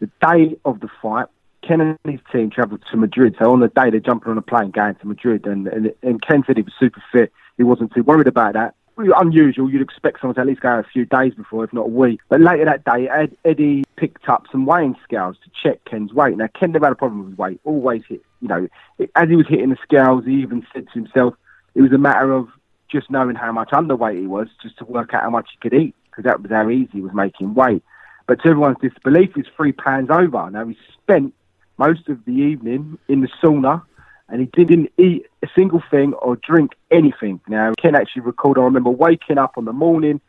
[0.00, 1.26] The day of the fight,
[1.62, 3.36] Ken and his team travelled to Madrid.
[3.38, 5.46] So on the day, they're jumping on a plane going to Madrid.
[5.46, 7.32] And, and, and Ken said he was super fit.
[7.56, 9.70] He wasn't too worried about that unusual.
[9.70, 12.20] You'd expect someone to at least go a few days before, if not a week.
[12.28, 16.36] But later that day, Ed, Eddie picked up some weighing scales to check Ken's weight.
[16.36, 17.60] Now, Ken never had a problem with weight.
[17.64, 18.68] Always hit, you know,
[19.14, 21.34] as he was hitting the scales, he even said to himself,
[21.74, 22.48] it was a matter of
[22.90, 25.78] just knowing how much underweight he was, just to work out how much he could
[25.78, 27.82] eat, because that was how easy he was making weight.
[28.26, 30.50] But to everyone's disbelief, he's three pounds over.
[30.50, 31.34] Now, he spent
[31.78, 33.82] most of the evening in the sauna
[34.28, 37.40] and he didn't eat a single thing or drink anything.
[37.48, 40.20] Now, Ken actually recalled, I remember waking up on the morning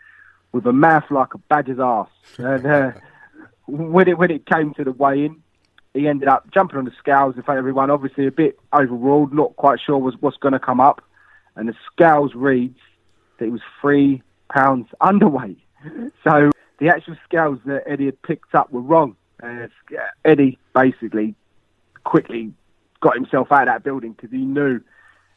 [0.52, 2.08] with a mouth like a badger's ass.
[2.38, 2.92] And uh,
[3.68, 5.42] when, it, when it came to the weigh-in,
[5.94, 9.34] he ended up jumping on the scales in front of everyone, obviously a bit overruled,
[9.34, 11.02] not quite sure was what's going to come up.
[11.56, 12.80] And the scales reads
[13.38, 15.58] that he was three pounds underweight.
[16.24, 19.16] So the actual scales that Eddie had picked up were wrong.
[19.42, 19.68] Uh,
[20.24, 21.36] Eddie basically
[22.04, 22.54] quickly
[23.02, 24.82] got himself out of that building because he knew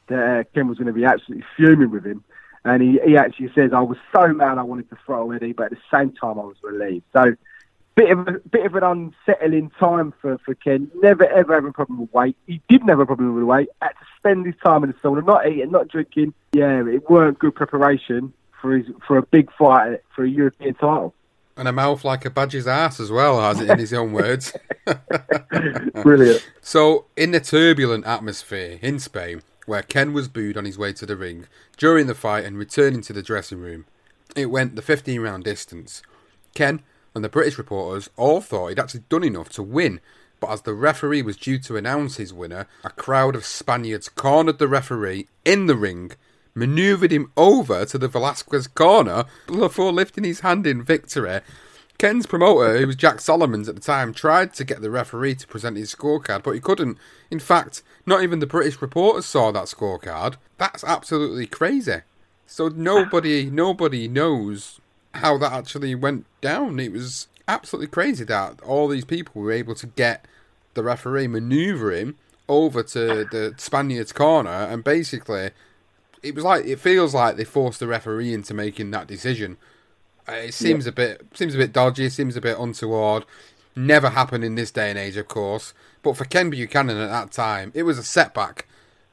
[0.09, 2.25] that uh, Ken was going to be absolutely fuming with him.
[2.65, 5.67] And he, he actually says, I was so mad I wanted to throw Eddie, but
[5.67, 7.05] at the same time I was relieved.
[7.13, 7.35] So,
[7.95, 10.91] bit of a bit of an unsettling time for, for Ken.
[11.03, 12.37] Never ever have a problem with weight.
[12.47, 13.69] He didn't have a problem with weight.
[13.81, 16.35] Had to spend his time in the sauna, not eating, not drinking.
[16.53, 21.15] Yeah, it weren't good preparation for his for a big fight for a European title.
[21.57, 24.55] And a mouth like a badger's ass as well, has it in his own words.
[26.03, 26.47] Brilliant.
[26.61, 31.07] So, in the turbulent atmosphere in Spain, where Ken was booed on his way to
[31.07, 33.85] the ring during the fight and returning to the dressing room,
[34.35, 36.03] it went the 15 round distance.
[36.55, 36.83] Ken
[37.15, 40.01] and the British reporters all thought he'd actually done enough to win,
[40.41, 44.59] but as the referee was due to announce his winner, a crowd of Spaniards cornered
[44.59, 46.13] the referee in the ring
[46.55, 51.41] manoeuvred him over to the Velasquez corner before lifting his hand in victory.
[51.99, 55.47] Ken's promoter, who was Jack Solomons at the time, tried to get the referee to
[55.47, 56.99] present his scorecard, but he couldn't.
[57.31, 60.35] In fact, not even the British reporters saw that scorecard.
[60.59, 62.01] That's absolutely crazy.
[62.47, 64.81] So nobody, nobody knows
[65.15, 66.81] how that actually went down.
[66.81, 70.27] It was absolutely crazy that all these people were able to get
[70.75, 72.15] the referee manoeuvring
[72.49, 75.51] over to the Spaniard's corner, and basically,
[76.23, 79.57] it was like it feels like they forced the referee into making that decision.
[80.29, 82.09] Uh, It seems a bit seems a bit dodgy.
[82.09, 83.25] Seems a bit untoward.
[83.75, 85.73] Never happened in this day and age, of course.
[86.03, 88.67] But for Ken Buchanan at that time, it was a setback.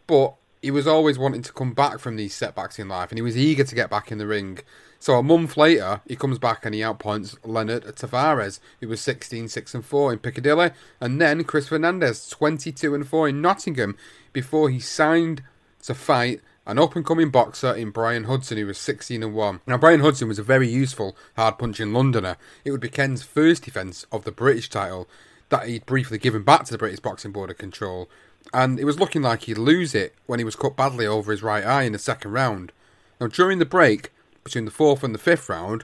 [0.07, 3.21] But he was always wanting to come back from these setbacks in life, and he
[3.21, 4.59] was eager to get back in the ring.
[4.99, 9.47] So a month later, he comes back and he outpoints Leonard Tavares, who was 16,
[9.47, 13.95] 6 and 4 in Piccadilly, and then Chris Fernandez, 22 and 4 in Nottingham,
[14.33, 15.41] before he signed
[15.83, 19.61] to fight an up and coming boxer in Brian Hudson, who was 16 and 1.
[19.65, 22.37] Now, Brian Hudson was a very useful, hard punching Londoner.
[22.63, 25.07] It would be Ken's first defence of the British title
[25.49, 28.09] that he'd briefly given back to the British Boxing Board of Control.
[28.53, 31.43] And it was looking like he'd lose it when he was cut badly over his
[31.43, 32.71] right eye in the second round.
[33.19, 34.11] Now, during the break
[34.43, 35.83] between the fourth and the fifth round,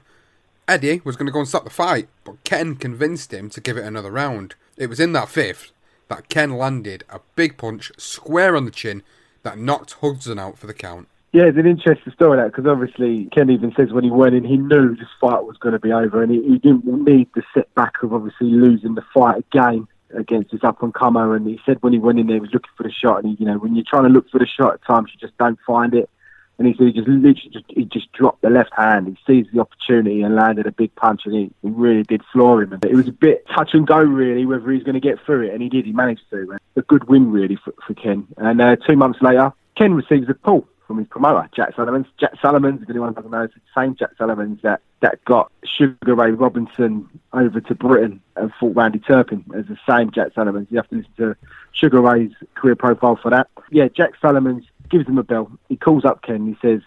[0.68, 3.78] Eddie was going to go and stop the fight, but Ken convinced him to give
[3.78, 4.56] it another round.
[4.78, 5.72] It was in that fifth
[6.08, 9.04] that Ken landed a big punch square on the chin
[9.46, 11.08] that knocked Hudson out for the count.
[11.32, 14.44] Yeah, it's an interesting story that because obviously Ken even says when he went in,
[14.44, 17.44] he knew this fight was going to be over, and he, he didn't need the
[17.54, 21.36] setback of obviously losing the fight again against his up and comer.
[21.36, 23.32] And he said when he went in there, he was looking for the shot, and
[23.38, 25.38] he, you know when you're trying to look for the shot at times, you just
[25.38, 26.10] don't find it.
[26.58, 29.08] And he said he just literally just he just dropped the left hand.
[29.08, 32.62] He seized the opportunity and landed a big punch, and he, he really did floor
[32.62, 32.80] him.
[32.84, 35.54] It was a bit touch and go really whether he's going to get through it,
[35.54, 35.86] and he did.
[35.86, 36.52] He managed to.
[36.52, 38.28] And a good win really for, for Ken.
[38.38, 42.06] And uh, two months later, Ken receives a call from his promoter, Jack Sullivan.
[42.20, 46.16] Jack Sullivan, if anyone doesn't know, it's the same Jack Sullivan that, that got Sugar
[46.16, 50.68] Ray Robinson over to Britain and fought Randy Turpin as the same Jack Sullivan.
[50.70, 51.36] You have to listen to
[51.72, 53.48] Sugar Ray's career profile for that.
[53.72, 55.52] Yeah, Jack Sullivan gives him a bell.
[55.70, 56.46] He calls up Ken.
[56.48, 56.82] He says,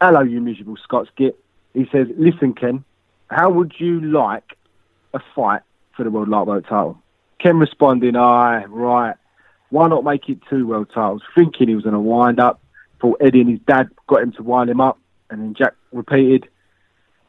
[0.00, 1.38] Hello, you miserable Scots git.
[1.74, 2.84] He says, Listen, Ken,
[3.28, 4.56] how would you like
[5.14, 5.62] a fight
[5.96, 6.98] for the World Lightweight title?
[7.38, 9.16] Ken responding, Aye, right.
[9.70, 11.22] Why not make it two world titles?
[11.34, 12.60] Thinking he was going to wind up.
[13.00, 14.98] Thought Eddie and his dad got him to wind him up.
[15.28, 16.48] And then Jack repeated,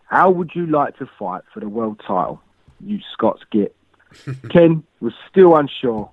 [0.06, 2.42] How would you like to fight for the world title,
[2.80, 3.76] you Scots git?
[4.50, 6.10] Ken was still unsure.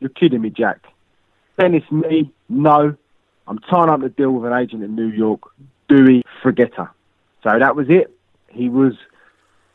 [0.00, 0.84] You're kidding me, Jack.
[1.56, 2.32] Then it's me.
[2.48, 2.96] No.
[3.48, 5.40] I'm tying up the deal with an agent in New York.
[5.88, 6.90] Dewey Fragetta.
[7.42, 8.14] So that was it.
[8.48, 8.92] He was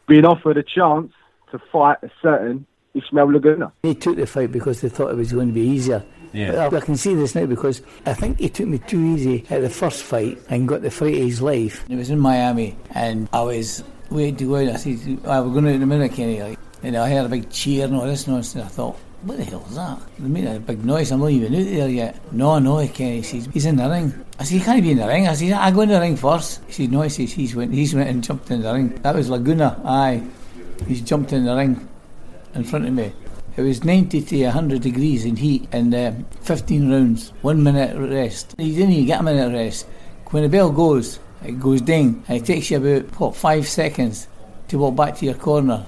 [0.07, 1.11] being offered a chance
[1.51, 3.71] to fight a certain Ishmael Laguna.
[3.81, 6.05] He took the fight because they thought it was going to be easier.
[6.33, 6.51] Yeah.
[6.51, 9.45] But I, I can see this now because I think he took me too easy
[9.49, 11.83] at the first fight and got the fight of his life.
[11.89, 14.75] It was in Miami and I was waiting to go out.
[14.75, 16.41] I said, oh, we're going out in a minute, Kenny.
[16.41, 18.65] Like, and I heard a big cheer and all this nonsense.
[18.65, 19.99] I thought, what the hell is that?
[20.19, 21.11] They made a big noise.
[21.11, 22.33] I'm not even out there yet.
[22.33, 24.13] No, no, Kenny says, he's in the ring.
[24.39, 25.27] I said, he can't be in the ring.
[25.27, 26.61] I said, I go in the ring first.
[26.67, 28.89] He said, no, he says, he's went, he's went and jumped in the ring.
[29.01, 30.23] That was Laguna, aye.
[30.87, 31.87] He's jumped in the ring
[32.53, 33.13] in front of me.
[33.55, 38.55] It was 90 to 100 degrees in heat and um, 15 rounds, one minute rest.
[38.57, 39.85] You didn't even get a minute rest.
[40.31, 44.27] When the bell goes, it goes ding, and it takes you about, what, five seconds
[44.69, 45.85] to walk back to your corner.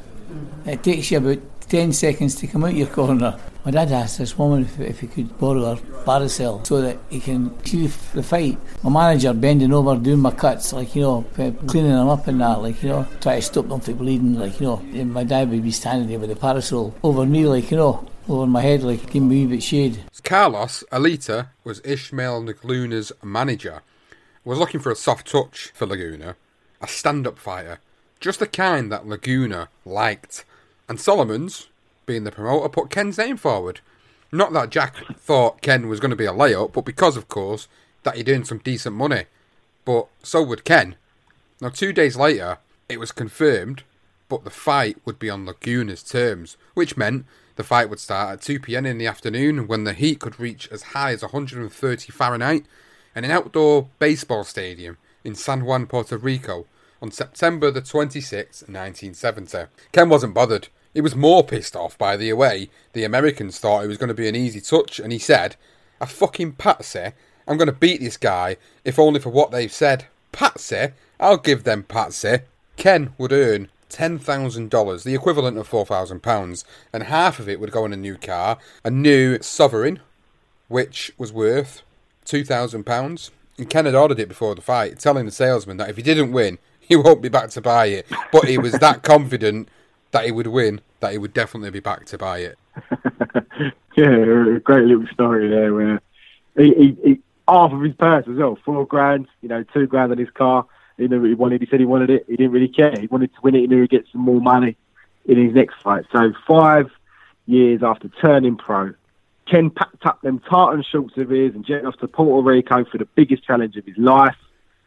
[0.66, 3.40] It takes you about 10 seconds to come out your corner.
[3.66, 7.20] My dad asked this woman if, if he could borrow her parasol so that he
[7.20, 8.58] can see the fight.
[8.84, 11.26] My manager bending over doing my cuts, like, you know,
[11.68, 14.60] cleaning them up and that, like, you know, try to stop them from bleeding, like,
[14.60, 14.78] you know.
[14.94, 18.08] And my dad would be standing there with the parasol over me, like, you know,
[18.30, 20.04] over my head, like, giving me a bit shade.
[20.24, 23.82] Carlos Eleta was Ishmael Laguna's manager.
[24.44, 26.36] Was looking for a soft touch for Laguna,
[26.82, 27.80] a stand-up fighter,
[28.20, 30.46] just the kind that Laguna liked.
[30.88, 31.68] And Solomon's,
[32.06, 33.82] being the promoter, put Ken's name forward.
[34.32, 37.68] Not that Jack thought Ken was going to be a layup, but because, of course,
[38.04, 39.26] that he'd earned some decent money.
[39.84, 40.96] But so would Ken.
[41.62, 42.58] Now, two days later,
[42.90, 43.84] it was confirmed,
[44.30, 48.42] but the fight would be on Laguna's terms, which meant the fight would start at
[48.42, 52.66] 2 pm in the afternoon when the heat could reach as high as 130 Fahrenheit
[53.16, 56.66] in an outdoor baseball stadium in San Juan, Puerto Rico
[57.02, 59.66] on September the 26th, 1970.
[59.92, 60.68] Ken wasn't bothered.
[60.96, 62.70] He was more pissed off by the away.
[62.94, 65.58] The Americans thought it was going to be an easy touch, and he said,
[66.00, 67.12] A fucking patsy.
[67.46, 68.56] I'm going to beat this guy,
[68.86, 70.06] if only for what they've said.
[70.32, 70.88] Patsy?
[71.20, 72.40] I'll give them patsy.
[72.78, 77.92] Ken would earn $10,000, the equivalent of £4,000, and half of it would go in
[77.92, 80.00] a new car, a new Sovereign,
[80.70, 81.82] which was worth
[82.26, 83.30] £2,000.
[83.58, 86.32] And Ken had ordered it before the fight, telling the salesman that if he didn't
[86.32, 88.08] win, he won't be back to buy it.
[88.32, 89.68] But he was that confident
[90.16, 92.58] that he would win that he would definitely be back to buy it.
[93.98, 96.02] yeah, a great little story there where
[96.56, 100.14] he, he, he half of his purse as well, four grand, you know, two grand
[100.14, 100.66] on his car,
[100.98, 101.62] He knew what he wanted.
[101.62, 102.26] He said he wanted it.
[102.30, 102.96] He didn't really care.
[102.98, 103.60] He wanted to win it.
[103.60, 104.78] He knew he'd get some more money
[105.26, 106.06] in his next fight.
[106.14, 106.90] So five
[107.46, 108.94] years after turning pro,
[109.52, 112.98] Ken packed up them tartan shorts of his and jetted off to Puerto Rico for
[112.98, 114.38] the biggest challenge of his life.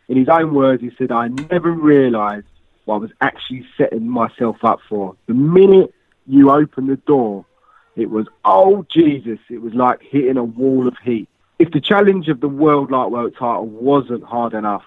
[0.08, 2.46] In his own words, he said, I never realised
[2.88, 5.14] what I was actually setting myself up for.
[5.26, 5.94] The minute
[6.26, 7.44] you opened the door,
[7.96, 11.28] it was, oh Jesus, it was like hitting a wall of heat.
[11.58, 14.84] If the challenge of the world lightweight title wasn't hard enough,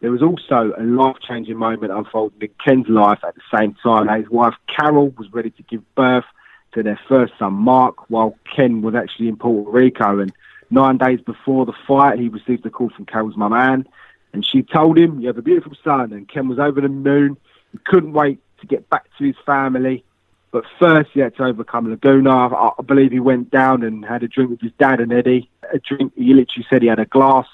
[0.00, 4.06] there was also a life-changing moment unfolding in Ken's life at the same time.
[4.08, 6.24] His wife Carol was ready to give birth
[6.72, 10.20] to their first son Mark, while Ken was actually in Puerto Rico.
[10.20, 10.32] And
[10.70, 13.86] nine days before the fight, he received a call from Carol's mum Anne,
[14.32, 17.36] and she told him, "You have a beautiful son." And Ken was over the moon.
[17.72, 20.04] He couldn't wait to get back to his family.
[20.52, 22.48] But first, he had to overcome Laguna.
[22.48, 25.48] I, believe he went down and had a drink with his dad and Eddie.
[25.72, 26.12] A drink.
[26.16, 27.46] He literally said he had a glass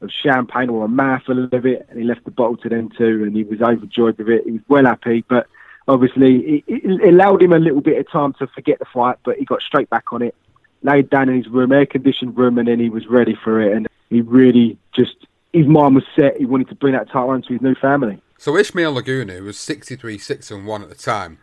[0.00, 3.24] of champagne or a mouthful of it, and he left the bottle to them too,
[3.24, 4.44] and he was overjoyed with it.
[4.44, 5.46] He was well happy, but
[5.88, 9.36] obviously it, it allowed him a little bit of time to forget the fight, but
[9.38, 10.34] he got straight back on it,
[10.82, 13.88] laid down in his room, air-conditioned room, and then he was ready for it, and
[14.08, 15.16] he really just,
[15.58, 16.36] his mind was set.
[16.36, 18.20] He wanted to bring that title home to his new family.
[18.38, 21.38] So Ishmael Laguna, who was 63 6 and 1 at the time,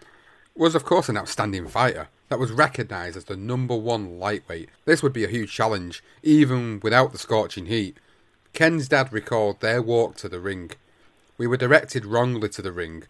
[0.55, 4.70] was of course an outstanding fighter that was recognised as the number one lightweight.
[4.86, 7.97] This would be a huge challenge, even without the scorching heat.
[8.53, 10.72] Ken's dad recalled their walk to the ring.
[11.38, 13.03] We were directed wrongly to the ring,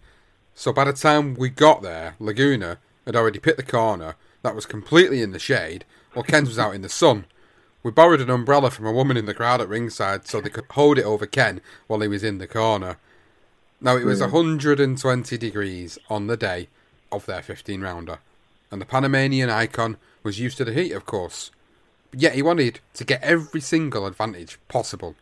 [0.55, 4.65] so by the time we got there, Laguna had already picked the corner that was
[4.65, 7.25] completely in the shade, while Ken's was out in the sun.
[7.85, 10.65] We borrowed an umbrella from a woman in the crowd at ringside so they could
[10.71, 12.97] hold it over Ken while he was in the corner.
[13.79, 14.31] Now, it was hmm.
[14.31, 16.67] 120 degrees on the day
[17.11, 18.17] of their 15 rounder,
[18.71, 21.51] and the Panamanian icon was used to the heat, of course.
[22.09, 25.13] But yet he wanted to get every single advantage possible.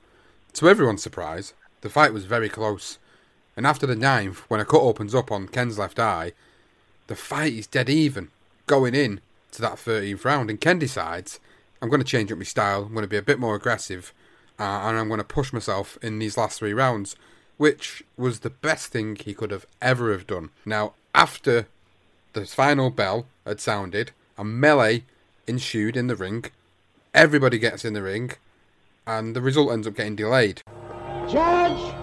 [0.54, 2.98] To everyone's surprise, the fight was very close,
[3.58, 6.32] and after the ninth, when a cut opens up on Ken's left eye,
[7.08, 8.30] the fight is dead even,
[8.68, 9.20] going in
[9.52, 11.42] to that 13th round, and Ken decides,
[11.84, 14.14] I'm going to change up my style, I'm going to be a bit more aggressive,
[14.58, 17.18] uh, and I'm going to push myself in these last three rounds,
[17.58, 20.52] which was the best thing he could have ever have done.
[20.66, 21.68] Now, after
[22.32, 25.04] the final bell had sounded, a melee
[25.46, 26.46] ensued in the ring.
[27.14, 28.32] Everybody gets in the ring,
[29.06, 30.62] and the result ends up getting delayed.
[31.30, 31.94] Judge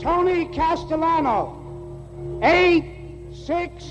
[0.00, 2.84] Tony Castellano, eight,
[3.32, 3.86] six,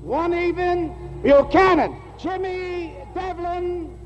[0.00, 0.94] one even.
[1.24, 3.99] Buchanan, Jimmy Devlin,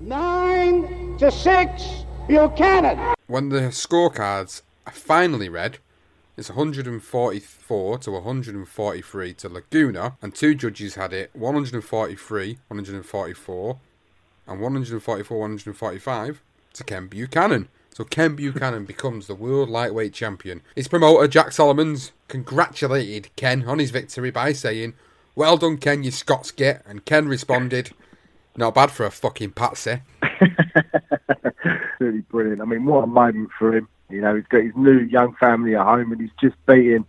[0.00, 2.04] nine to six.
[2.26, 3.16] Buchanan.
[3.26, 5.78] When the scorecards are finally read,
[6.36, 13.78] it's 144 to 143 to Laguna, and two judges had it 143, 144,
[14.46, 16.42] and 144, 145
[16.74, 17.68] to Ken Buchanan.
[17.92, 20.62] So Ken Buchanan becomes the world lightweight champion.
[20.76, 24.94] His promoter, Jack Solomons, congratulated Ken on his victory by saying,
[25.34, 26.82] Well done, Ken, you Scots git.
[26.86, 27.90] And Ken responded,
[28.60, 30.02] Not bad for a fucking patsy.
[31.98, 32.60] really brilliant.
[32.60, 33.88] I mean, what a moment for him.
[34.10, 37.06] You know, he's got his new young family at home and he's just beating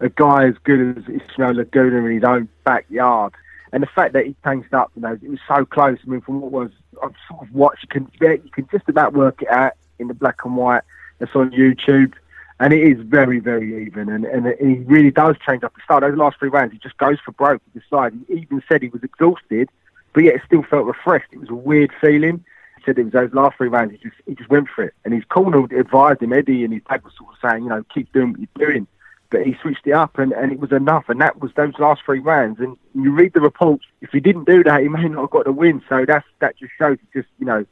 [0.00, 3.34] a guy as good as Ismail Laguna in his own backyard.
[3.72, 5.98] And the fact that he changed up, you know, it was so close.
[6.04, 6.70] I mean, from what was
[7.00, 10.14] I've sort of watched, you can you can just about work it out in the
[10.14, 10.82] black and white
[11.20, 12.14] that's on YouTube.
[12.58, 14.08] And it is very, very even.
[14.08, 16.02] And, and he really does change up the start.
[16.02, 18.12] Those last three rounds, he just goes for broke the side.
[18.26, 19.70] He even said he was exhausted,
[20.12, 21.32] but yet it still felt refreshed.
[21.32, 22.44] It was a weird feeling.
[22.76, 24.94] He said it was those last three rounds, he just, he just went for it.
[25.04, 27.84] And his corner advised him, Eddie and his dad was sort of saying, you know,
[27.92, 28.86] keep doing what you're doing.
[29.28, 31.08] But he switched it up and, and it was enough.
[31.08, 32.58] And that was those last three rounds.
[32.58, 35.44] And you read the reports, if he didn't do that, he may not have got
[35.44, 35.82] the win.
[35.88, 37.64] So that's, that just shows just, you know,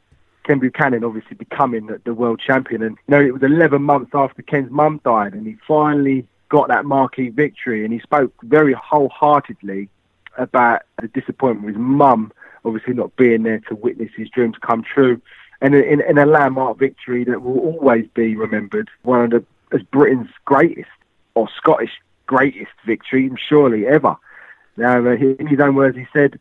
[0.44, 2.82] Ken Buchanan obviously becoming the, the world champion.
[2.82, 6.68] And, you know, it was 11 months after Ken's mum died and he finally got
[6.68, 7.84] that marquee victory.
[7.84, 9.88] And he spoke very wholeheartedly
[10.38, 12.32] about the disappointment with his mum
[12.64, 15.20] obviously not being there to witness his dreams come true.
[15.60, 19.82] And in, in a landmark victory that will always be remembered, one of the as
[19.82, 20.88] Britain's greatest
[21.34, 21.90] or Scottish
[22.26, 24.16] greatest victory, surely ever.
[24.76, 26.38] Now, uh, in his own words, he said,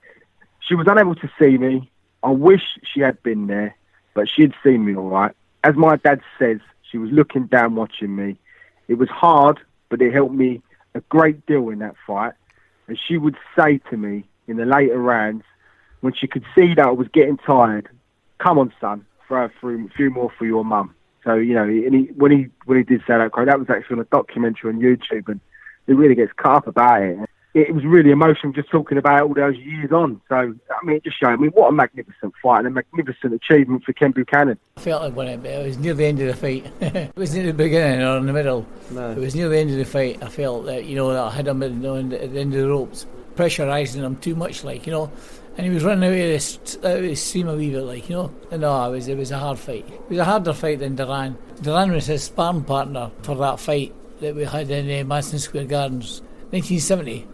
[0.60, 1.89] "She was unable to see me.
[2.24, 3.76] I wish she had been there,
[4.14, 5.36] but she had seen me all right.
[5.64, 8.38] As my dad says, she was looking down, watching me.
[8.88, 10.62] It was hard, but it helped me
[10.93, 12.34] a great deal in that fight.
[12.88, 15.43] And she would say to me in the later rounds,
[16.01, 17.89] when she could see that I was getting tired,
[18.38, 19.49] "Come on, son, throw a
[19.89, 23.01] few more for your mum." So you know, and he, when he when he did
[23.01, 25.41] say that quote, that was actually on a documentary on YouTube, and
[25.88, 27.17] it really gets cut up about it.
[27.58, 30.22] It was really emotional just talking about all those years on.
[30.30, 33.34] So, I mean, it just showed, I mean, what a magnificent fight and a magnificent
[33.34, 34.60] achievement for Ken Buchanan.
[34.78, 36.72] I felt like when it, it was near the end of the fight.
[36.82, 38.66] it was near the beginning or in the middle.
[38.91, 39.12] No.
[39.12, 40.22] It was near the end of the fight.
[40.22, 42.62] I felt that, you know, that I had him at, you at the end of
[42.62, 45.12] the ropes, pressurising him too much, like, you know.
[45.58, 48.08] And he was running out of this, out of the seam a wee bit, like,
[48.08, 48.32] you know.
[48.51, 49.89] And no, it was, it was a hard fight.
[49.89, 51.36] It was a harder fight than Duran.
[51.64, 55.66] Duran was his sparring partner for that fight that we had in uh, Madison Square
[55.66, 57.28] Gardens, 1970.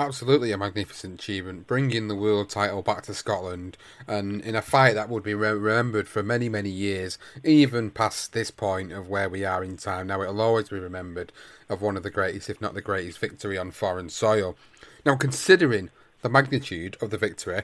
[0.00, 3.76] Absolutely a magnificent achievement, bringing the world title back to Scotland,
[4.08, 8.32] and in a fight that would be re- remembered for many, many years, even past
[8.32, 10.06] this point of where we are in time.
[10.06, 11.32] Now, it'll always be remembered
[11.68, 14.56] of one of the greatest, if not the greatest, victory on foreign soil.
[15.04, 15.90] Now, considering
[16.22, 17.60] the magnitude of the victory,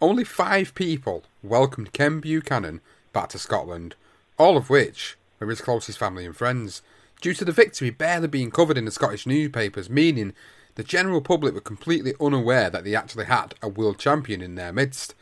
[0.00, 2.80] only five people welcomed Ken Buchanan
[3.12, 3.96] back to Scotland,
[4.38, 6.80] all of which were his closest family and friends,
[7.20, 10.32] due to the victory barely being covered in the Scottish newspapers, meaning
[10.76, 14.72] the general public were completely unaware that they actually had a world champion in their
[14.72, 15.14] midst.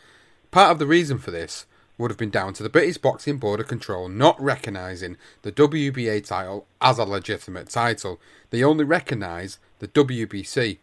[0.51, 1.65] Part of the reason for this
[1.97, 6.27] would have been down to the British Boxing Board of Control not recognising the WBA
[6.27, 8.21] title as a legitimate title.
[8.51, 10.79] They only recognised the WBC,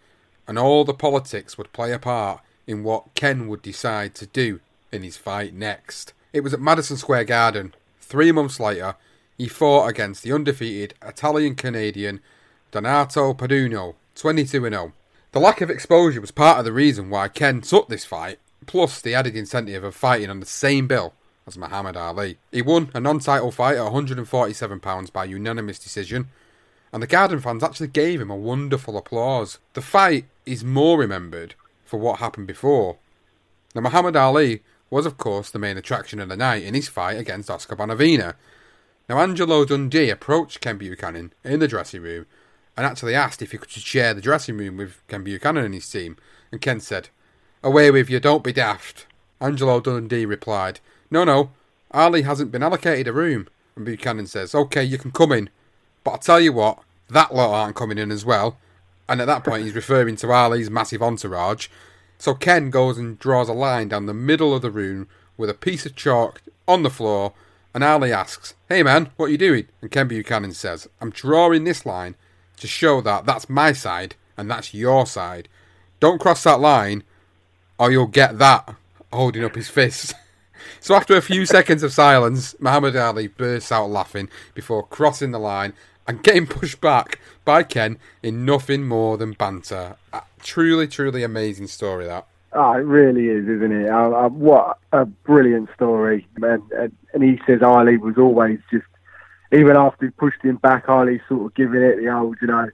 [0.47, 4.61] and all the politics would play a part in what Ken would decide to do
[4.89, 6.13] in his fight next.
[6.31, 7.73] It was at Madison Square Garden.
[7.99, 8.95] Three months later,
[9.37, 12.21] he fought against the undefeated Italian Canadian
[12.71, 14.93] Donato Paduano 22 0.
[15.31, 19.01] The lack of exposure was part of the reason why Ken took this fight, plus
[19.01, 21.15] the added incentive of fighting on the same bill
[21.47, 22.37] as Muhammad Ali.
[22.51, 26.29] He won a non title fight at £147 by unanimous decision,
[26.93, 29.57] and the Garden fans actually gave him a wonderful applause.
[29.73, 32.97] The fight is more remembered for what happened before.
[33.73, 34.61] Now, Muhammad Ali
[34.91, 38.35] was, of course, the main attraction of the night in his fight against Oscar Bonavena.
[39.09, 42.27] Now, Angelo Dundee approached Ken Buchanan in the dressing room
[42.77, 45.89] and actually asked if he could share the dressing room with Ken Buchanan and his
[45.89, 46.17] team.
[46.51, 47.09] And Ken said,
[47.63, 49.05] Away with you, don't be daft.
[49.39, 51.51] Angelo Dundee replied, No, no,
[51.91, 53.47] Ali hasn't been allocated a room.
[53.75, 55.49] And Buchanan says, OK, you can come in.
[56.03, 58.57] But I'll tell you what, that lot aren't coming in as well.
[59.07, 61.67] And at that point, he's referring to Ali's massive entourage.
[62.17, 65.07] So Ken goes and draws a line down the middle of the room
[65.37, 67.33] with a piece of chalk on the floor.
[67.73, 69.67] And Ali asks, Hey man, what are you doing?
[69.81, 72.15] And Ken Buchanan says, I'm drawing this line
[72.61, 75.49] to show that that's my side and that's your side.
[75.99, 77.03] Don't cross that line
[77.77, 78.75] or you'll get that
[79.11, 80.13] holding up his fist.
[80.79, 85.39] so after a few seconds of silence, Muhammad Ali bursts out laughing before crossing the
[85.39, 85.73] line
[86.07, 89.95] and getting pushed back by Ken in nothing more than banter.
[90.13, 92.27] A truly, truly amazing story that.
[92.53, 93.89] Oh, it really is, isn't it?
[93.89, 96.27] Uh, uh, what a brilliant story.
[96.35, 98.85] And, and, and he says Ali was always just
[99.51, 102.69] even after he pushed him back, Ali sort of giving it the old, you know,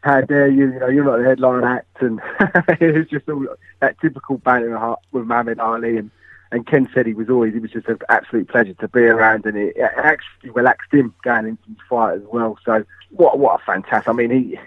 [0.00, 2.02] how dare you, you know, you're not the headline act.
[2.02, 2.20] And
[2.80, 3.46] it was just all
[3.80, 5.96] that typical banter with Muhammad Ali.
[5.96, 6.10] And,
[6.52, 9.44] and Ken said he was always, it was just an absolute pleasure to be around.
[9.46, 12.58] And it, actually relaxed him going into his fight as well.
[12.64, 14.58] So what, what a fantastic, I mean, he,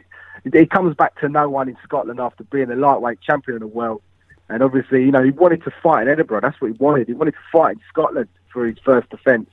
[0.52, 3.68] he comes back to no one in Scotland after being a lightweight champion of the
[3.68, 4.02] world.
[4.50, 6.42] And obviously, you know, he wanted to fight in Edinburgh.
[6.42, 7.08] That's what he wanted.
[7.08, 9.50] He wanted to fight in Scotland for his first defence.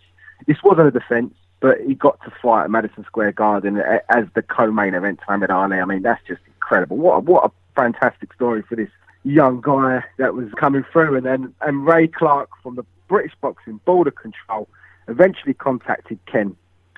[0.47, 1.34] This wasn't a defence
[1.64, 3.78] but he got to fight at Madison Square Garden
[4.10, 5.78] as the co-main event to Muhammad Ali.
[5.78, 6.98] I mean, that's just incredible.
[6.98, 8.90] What a, what a fantastic story for this
[9.22, 11.16] young guy that was coming through.
[11.16, 14.68] And then and Ray Clark from the British Boxing Board of Control
[15.08, 16.54] eventually contacted Ken,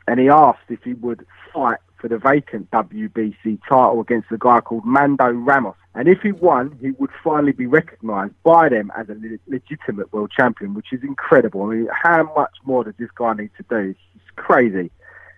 [0.08, 4.60] and he asked if he would fight for the vacant WBC title against a guy
[4.62, 5.76] called Mando Ramos.
[5.94, 10.12] And if he won, he would finally be recognised by them as a le- legitimate
[10.12, 11.62] world champion, which is incredible.
[11.62, 13.94] I mean, how much more does this guy need to do?
[14.36, 14.90] Crazy.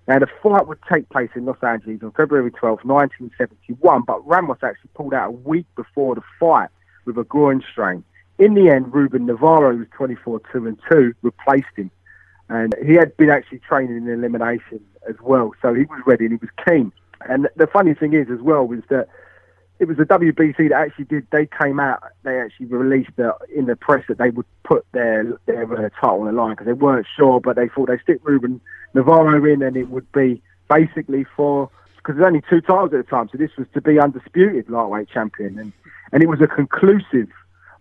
[0.06, 4.58] Now, the fight would take place in Los Angeles on February 12, 1971, but Ramos
[4.62, 6.70] actually pulled out a week before the fight
[7.04, 8.04] with a groin strain.
[8.38, 11.90] In the end, Ruben Navarro, who was 24 2 and 2, replaced him.
[12.48, 16.32] And he had been actually training in elimination as well, so he was ready and
[16.32, 16.92] he was keen.
[17.28, 19.08] And the funny thing is, as well, was that
[19.78, 21.26] it was the WBC that actually did.
[21.30, 22.02] They came out.
[22.24, 26.20] They actually released the, in the press that they would put their their uh, title
[26.20, 28.60] on the line because they weren't sure, but they thought they stick Ruben
[28.94, 33.10] Navarro in, and it would be basically for because there's only two titles at the
[33.10, 35.72] time, so this was to be undisputed lightweight champion, and
[36.12, 37.28] and it was a conclusive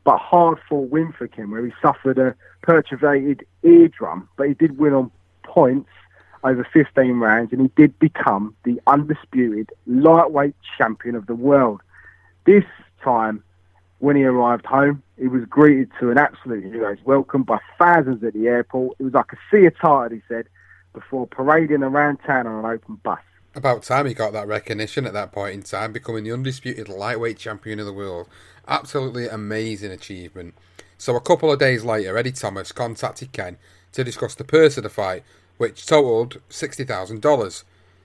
[0.03, 4.77] but hard fought win for Kim, where he suffered a perforated eardrum, but he did
[4.77, 5.11] win on
[5.43, 5.89] points
[6.43, 11.81] over 15 rounds, and he did become the undisputed lightweight champion of the world.
[12.47, 12.63] This
[13.03, 13.43] time,
[13.99, 18.33] when he arrived home, he was greeted to an absolute hero's welcome by thousands at
[18.33, 18.95] the airport.
[18.99, 20.47] It was like a sea of tarted, he said,
[20.93, 23.19] before parading around town on an open bus.
[23.53, 27.37] About time he got that recognition at that point in time, becoming the undisputed lightweight
[27.37, 28.29] champion of the world.
[28.65, 30.53] Absolutely amazing achievement.
[30.97, 33.57] So a couple of days later, Eddie Thomas contacted Ken
[33.91, 35.23] to discuss the purse of the fight,
[35.57, 37.63] which totaled $60,000.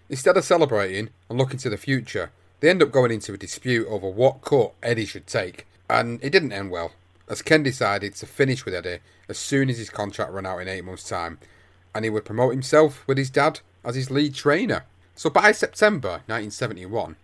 [0.09, 2.33] Instead of celebrating and looking to the future,
[2.63, 6.31] they end up going into a dispute over what cut Eddie should take, and it
[6.31, 6.93] didn't end well,
[7.29, 10.69] as Ken decided to finish with Eddie as soon as his contract ran out in
[10.69, 11.39] eight months' time,
[11.93, 14.85] and he would promote himself with his dad as his lead trainer.
[15.17, 17.17] So by September 1971,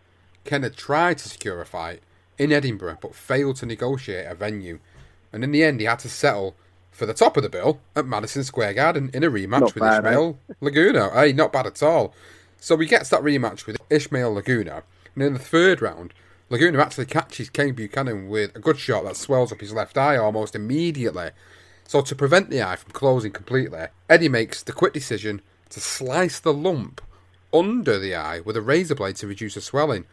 [0.44, 2.00] Ken had tried to secure a fight
[2.36, 4.80] in Edinburgh but failed to negotiate a venue,
[5.32, 6.56] and in the end he had to settle
[6.90, 9.84] for the top of the bill at Madison Square Garden in a rematch Not with
[9.84, 10.08] bad, eh?
[10.08, 11.10] Ishmael Laguna.
[11.10, 12.12] Hey, not bad at all.
[12.58, 14.82] So he gets that rematch with Ishmael Laguna,
[15.20, 16.14] and in the third round,
[16.48, 20.16] Laguna actually catches Ken Buchanan with a good shot that swells up his left eye
[20.16, 21.30] almost immediately.
[21.88, 26.38] So to prevent the eye from closing completely, Eddie makes the quick decision to slice
[26.38, 27.00] the lump
[27.52, 30.04] under the eye with a razor blade to reduce the swelling.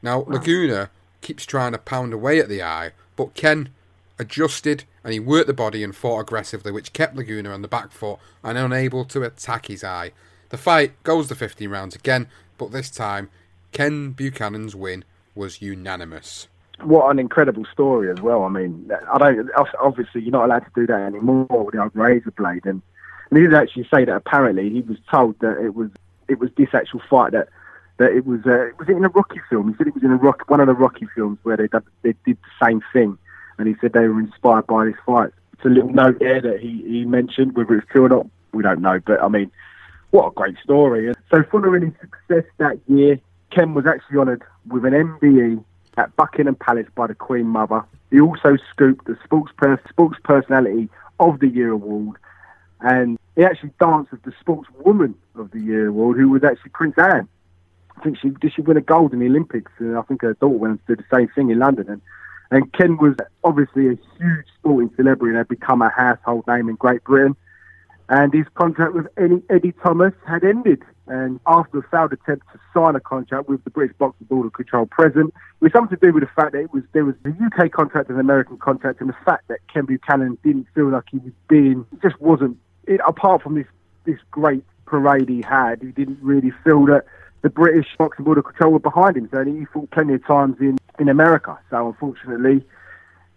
[0.00, 0.90] Now Laguna
[1.22, 3.70] keeps trying to pound away at the eye, but Ken
[4.18, 7.90] adjusted and he worked the body and fought aggressively, which kept Laguna on the back
[7.90, 10.12] foot and unable to attack his eye.
[10.50, 13.28] The fight goes to 15 rounds again, but this time
[13.72, 15.04] Ken Buchanan's win
[15.34, 16.48] was unanimous.
[16.82, 18.44] What an incredible story as well.
[18.44, 19.50] I mean, I don't.
[19.80, 22.64] Obviously, you're not allowed to do that anymore with the razor blade.
[22.64, 22.82] And,
[23.30, 25.90] and he did actually say that apparently he was told that it was
[26.28, 27.48] it was this actual fight that
[27.98, 29.70] that it was uh, was it in a Rocky film?
[29.70, 31.82] He said it was in a rock one of the Rocky films where they did,
[32.02, 33.16] they did the same thing,
[33.58, 35.30] and he said they were inspired by this fight.
[35.52, 38.62] It's a little note there that he, he mentioned, whether it's true or not, we
[38.62, 38.98] don't know.
[39.04, 39.50] But I mean,
[40.10, 41.12] what a great story!
[41.30, 43.20] So following his success that year,
[43.54, 45.62] Ken was actually honoured with an MBE
[45.96, 47.84] at Buckingham Palace by the Queen Mother.
[48.10, 49.80] He also scooped the Sports, per-
[50.24, 50.88] Personality
[51.20, 52.16] of the Year award,
[52.80, 56.94] and he actually danced with the Sportswoman of the Year award, who was actually Prince
[56.98, 57.28] Anne.
[57.96, 60.34] I think she did she win a gold in the Olympics, and I think her
[60.34, 61.88] daughter went and did the same thing in London.
[61.88, 62.00] And,
[62.50, 66.76] and Ken was obviously a huge sporting celebrity and had become a household name in
[66.76, 67.36] Great Britain.
[68.08, 70.82] And his contract with Eddie Thomas had ended.
[71.06, 74.52] And after a failed attempt to sign a contract with the British Boxing Board of
[74.52, 77.16] Control President, it was something to do with the fact that it was there was
[77.24, 80.90] the UK contract and the American contract, and the fact that Ken Buchanan didn't feel
[80.90, 82.56] like he was being just wasn't.
[82.86, 83.66] It, apart from this
[84.04, 87.04] this great parade he had, he didn't really feel that
[87.42, 89.28] the British Boxing Board of Control were behind him.
[89.32, 91.58] So he fought plenty of times in, in America.
[91.70, 92.64] So unfortunately,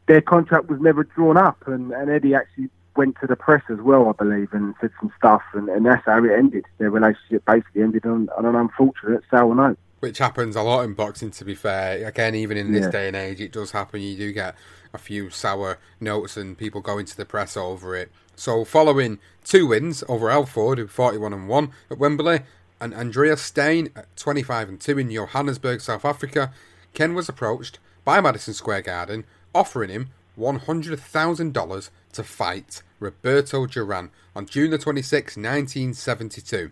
[0.08, 3.80] their contract was never drawn up, and, and Eddie actually went to the press as
[3.80, 6.66] well, I believe, and said some stuff, and, and that's how it ended.
[6.78, 9.78] Their relationship basically ended on, on an unfortunate sour note.
[10.00, 12.06] Which happens a lot in boxing, to be fair.
[12.08, 12.92] Again, even in this Yeah.
[12.92, 14.02] day and age, it does happen.
[14.02, 14.56] You do get
[14.94, 18.12] a few sour notes and people going to the press over it.
[18.36, 22.42] So, following two wins over Alford, who 41 and 1 at Wembley,
[22.80, 26.52] and Andries Steyn at 25 and 2 in Johannesburg, South Africa,
[26.94, 29.24] Ken was approached by Madison Square Garden,
[29.56, 36.72] offering him $100,000 to fight Roberto Duran on June the 26th, 1972.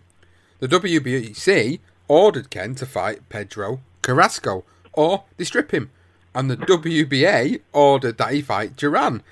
[0.60, 5.90] The WBC ordered Ken to fight Pedro Carrasco or they strip him,
[6.34, 9.22] and the WBA ordered that he fight Duran.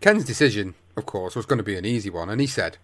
[0.00, 2.78] Ken's decision, of course, was going to be an easy one, and he said,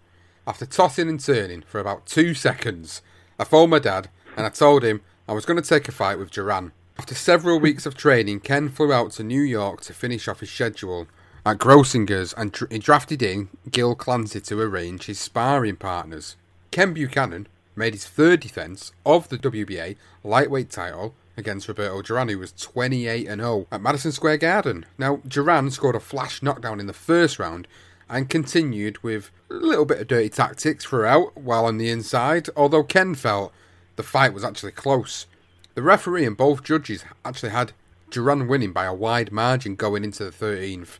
[0.47, 3.01] after tossing and turning for about two seconds,
[3.37, 6.17] I phoned my dad and I told him I was going to take a fight
[6.17, 6.71] with Duran.
[7.01, 10.51] After several weeks of training, Ken flew out to New York to finish off his
[10.51, 11.07] schedule
[11.43, 16.35] at Grossinger's and he drafted in Gil Clancy to arrange his sparring partners.
[16.69, 22.37] Ken Buchanan made his third defence of the WBA lightweight title against Roberto Duran, who
[22.37, 24.85] was 28 0 at Madison Square Garden.
[24.99, 27.67] Now, Duran scored a flash knockdown in the first round
[28.11, 32.83] and continued with a little bit of dirty tactics throughout while on the inside, although
[32.83, 33.51] Ken felt
[33.95, 35.25] the fight was actually close.
[35.73, 37.71] The referee and both judges actually had
[38.09, 40.99] Duran winning by a wide margin going into the 13th.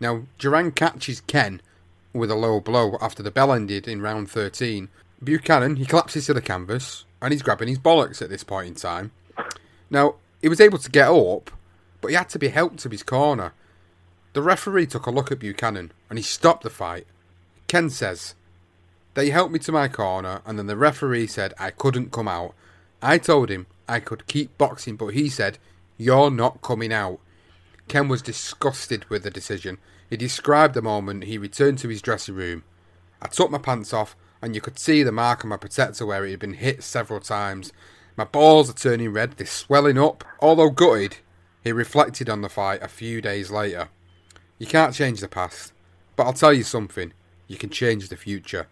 [0.00, 1.60] Now, Duran catches Ken
[2.12, 4.88] with a low blow after the bell ended in round 13.
[5.22, 8.74] Buchanan, he collapses to the canvas and he's grabbing his bollocks at this point in
[8.74, 9.12] time.
[9.88, 11.50] Now, he was able to get up,
[12.00, 13.52] but he had to be helped to his corner.
[14.32, 17.06] The referee took a look at Buchanan and he stopped the fight.
[17.68, 18.34] Ken says,
[19.14, 22.54] They helped me to my corner, and then the referee said I couldn't come out.
[23.02, 25.58] I told him I could keep boxing, but he said,
[25.96, 27.20] You're not coming out.
[27.88, 29.78] Ken was disgusted with the decision.
[30.10, 32.64] He described the moment he returned to his dressing room.
[33.20, 36.24] I took my pants off, and you could see the mark on my protector where
[36.24, 37.72] it had been hit several times.
[38.16, 40.24] My balls are turning red, they're swelling up.
[40.40, 41.16] Although gutted,
[41.64, 43.88] he reflected on the fight a few days later.
[44.58, 45.72] You can't change the past,
[46.16, 47.12] but I'll tell you something
[47.46, 48.66] you can change the future.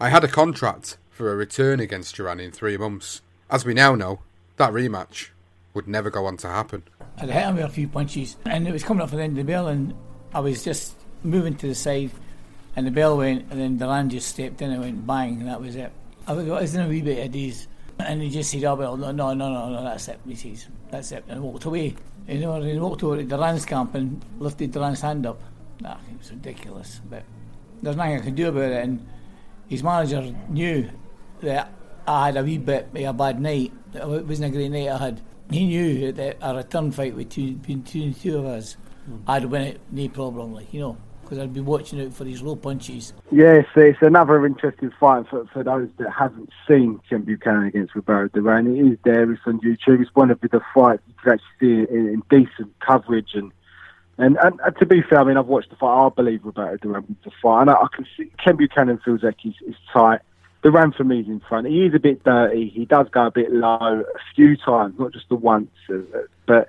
[0.00, 3.22] I had a contract for a return against Duran in three months.
[3.50, 4.20] as we now know,
[4.56, 5.28] that rematch
[5.74, 6.82] would never go on to happen.
[7.18, 9.38] I'd hit him with a few punches, and it was coming up for the end
[9.38, 9.94] of the bell, and
[10.34, 12.10] I was just moving to the side,
[12.76, 15.60] and the bell went, and then Duran just stepped in and went bang, and that
[15.60, 15.92] was it.
[16.26, 19.12] I was, isn't a wee bit of these, and he just said, "Oh well, no,
[19.12, 21.94] no, no, no, no that's it." He says, "That's it," and walked away.
[22.28, 25.40] You know, and he walked over to the Duran's camp and lifted Duran's hand up.
[25.80, 27.24] Nah, it was ridiculous, but
[27.82, 29.06] there's nothing I could do about it, and
[29.68, 30.88] his manager knew
[31.40, 31.72] that
[32.06, 33.72] I had a wee bit of a bad night.
[33.94, 35.20] It wasn't a great night I had.
[35.50, 38.76] He knew that a return fight with two, between two, two of us,
[39.08, 39.20] mm.
[39.26, 42.40] I'd win it, no problem, like, you know, because I'd be watching out for these
[42.40, 43.12] low punches.
[43.30, 48.40] Yes, it's another interesting fight for, for those that haven't seen Ken Buchanan against Roberto
[48.40, 48.66] Duran.
[48.66, 50.00] It is there, it's on YouTube.
[50.00, 53.52] It's one of the fights you can actually see in, in decent coverage and
[54.18, 56.06] and, and, and, to be fair, I mean, I've watched the fight.
[56.06, 57.62] I believe Roberto Duran wins the fight.
[57.62, 60.20] And I, I, can see Ken Buchanan feels like he's, he's tight.
[60.64, 61.66] Me is in front.
[61.66, 62.68] He is a bit dirty.
[62.68, 65.70] He does go a bit low a few times, not just the once.
[65.90, 65.98] Uh,
[66.46, 66.68] but,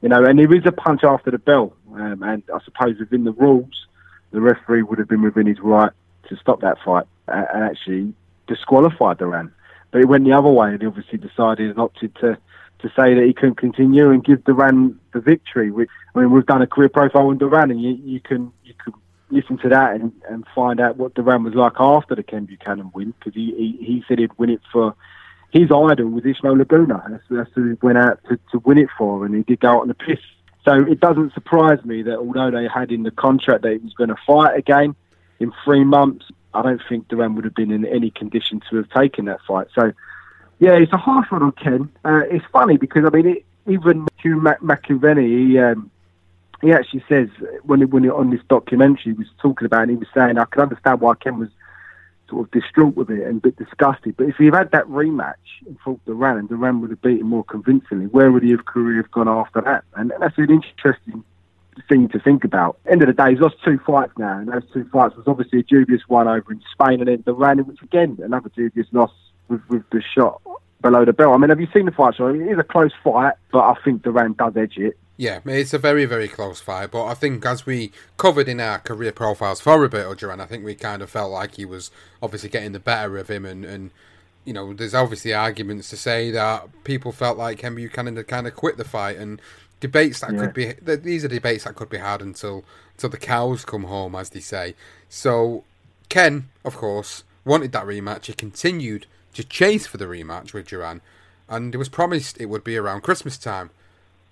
[0.00, 1.74] you know, and there is a punch after the bell.
[1.94, 3.86] Um, and I suppose within the rules,
[4.30, 5.92] the referee would have been within his right
[6.28, 8.14] to stop that fight and actually
[8.46, 9.52] disqualify Duran.
[9.90, 12.38] But it went the other way, and he obviously decided and opted to,
[12.80, 15.70] to say that he couldn't continue and give the Duran the victory.
[15.70, 18.74] Which, I mean, we've done a career profile on Duran, and you, you can you
[18.82, 18.94] can
[19.34, 22.90] listen to that and, and find out what Duran was like after the Ken Buchanan
[22.94, 24.94] win because he, he, he said he'd win it for
[25.50, 27.02] his idol was Ismael Laguna.
[27.08, 29.68] That's, that's who he went out to, to win it for, and he did go
[29.68, 30.18] out on the piss.
[30.64, 33.92] So it doesn't surprise me that although they had in the contract that he was
[33.92, 34.96] going to fight again
[35.38, 36.24] in three months,
[36.54, 39.68] I don't think Duran would have been in any condition to have taken that fight.
[39.74, 39.92] So,
[40.58, 41.88] yeah, it's a harsh one on Ken.
[42.04, 45.90] Uh, it's funny because, I mean, it, even Hugh McIlvanney, he, um,
[46.64, 47.28] he actually says
[47.62, 50.38] when he, when he, on this documentary he was talking about, it, he was saying
[50.38, 51.50] I can understand why Ken was
[52.28, 54.16] sort of distraught with it and a bit disgusted.
[54.16, 55.34] But if he had that rematch
[55.66, 59.10] and fought Duran and Duran would have beaten more convincingly, where would have career have
[59.10, 59.84] gone after that?
[59.94, 61.22] And that's an interesting
[61.88, 62.78] thing to think about.
[62.86, 65.60] End of the day, he's lost two fights now, and those two fights was obviously
[65.60, 69.12] a dubious one over in Spain, and then Duran, which again another dubious loss
[69.48, 70.40] with, with the shot
[70.80, 71.34] below the belt.
[71.34, 72.14] I mean, have you seen the fight?
[72.16, 74.96] So it is a close fight, but I think Duran does edge it.
[75.16, 76.90] Yeah, it's a very, very close fight.
[76.90, 80.64] But I think as we covered in our career profiles for Roberto Duran, I think
[80.64, 81.90] we kind of felt like he was
[82.20, 83.46] obviously getting the better of him.
[83.46, 83.90] And, and
[84.44, 88.48] you know, there's obviously arguments to say that people felt like Ken Buchanan had kind
[88.48, 89.16] of quit the fight.
[89.16, 89.40] And
[89.78, 90.40] debates that yeah.
[90.40, 94.16] could be, these are debates that could be had until, until the cows come home,
[94.16, 94.74] as they say.
[95.08, 95.62] So
[96.08, 98.26] Ken, of course, wanted that rematch.
[98.26, 101.02] He continued to chase for the rematch with Duran.
[101.48, 103.70] And it was promised it would be around Christmas time.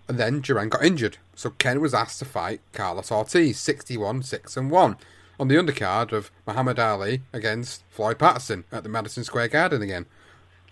[0.08, 4.56] And then Duran got injured, so Ken was asked to fight Carlos Ortiz, 61 6
[4.56, 4.96] and 1,
[5.38, 10.06] on the undercard of Muhammad Ali against Floyd Patterson at the Madison Square Garden again.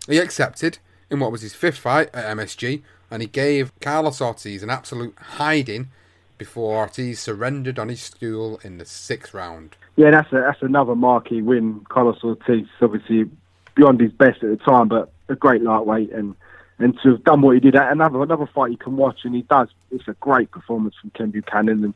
[0.08, 0.78] He accepted
[1.10, 5.16] in what was his fifth fight at MSG, and he gave Carlos Ortiz an absolute
[5.18, 5.90] hiding
[6.38, 9.76] before Ortiz surrendered on his stool in the sixth round.
[9.96, 11.84] Yeah, that's a, that's another marquee win.
[11.88, 13.28] Carlos Ortiz, obviously
[13.74, 16.34] beyond his best at the time, but a great lightweight and
[16.80, 19.34] and to have done what he did at another another fight you can watch, and
[19.34, 19.68] he does.
[19.90, 21.94] It's a great performance from Ken Buchanan, and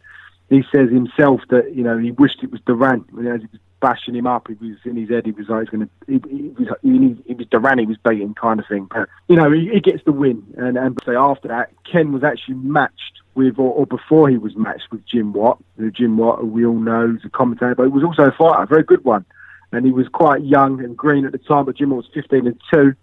[0.51, 3.05] he says himself that you know he wished it was Duran.
[3.17, 5.27] You know, as he was bashing him up, he was in his head.
[5.27, 5.91] He was like, going to.
[6.07, 7.79] He, he, was, he, he was Duran.
[7.79, 8.87] He was beating kind of thing.
[8.91, 12.23] But you know, he, he gets the win, and and say after that, Ken was
[12.23, 15.59] actually matched with, or, or, before he was matched with Jim Watt.
[15.79, 18.63] Who Jim Watt, we all know, is a commentator, but he was also a fighter,
[18.63, 19.25] a very good one.
[19.73, 22.47] And he was quite young and green at the time, but Jim Watt was 15
[22.47, 22.95] and 2.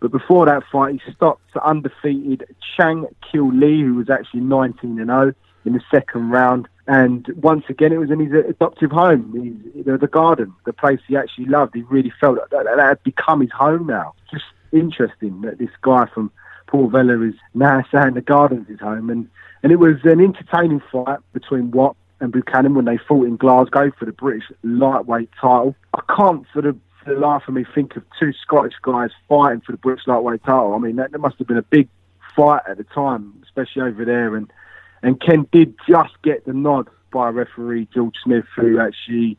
[0.00, 2.44] But before that fight, he stopped undefeated
[2.76, 5.34] Chang Kil Lee, who was actually 19 and 0
[5.64, 6.68] in the second round.
[6.86, 9.32] And once again, it was in his adoptive home,
[9.74, 11.74] his, the, the garden, the place he actually loved.
[11.74, 14.14] He really felt that, that, had become his home now.
[14.30, 16.30] Just interesting that this guy from
[16.66, 19.10] Portobello is now saying the garden's his home.
[19.10, 19.28] And,
[19.62, 23.92] and it was an entertaining fight between Watt and Buchanan when they fought in Glasgow
[23.98, 25.74] for the British lightweight title.
[25.94, 29.72] I can't sort of the life of me think of two Scottish guys fighting for
[29.72, 30.74] the British lightweight title.
[30.74, 31.88] I mean, that, that must have been a big
[32.34, 34.36] fight at the time, especially over there.
[34.36, 34.50] And
[35.02, 39.38] and Ken did just get the nod by referee George Smith, who actually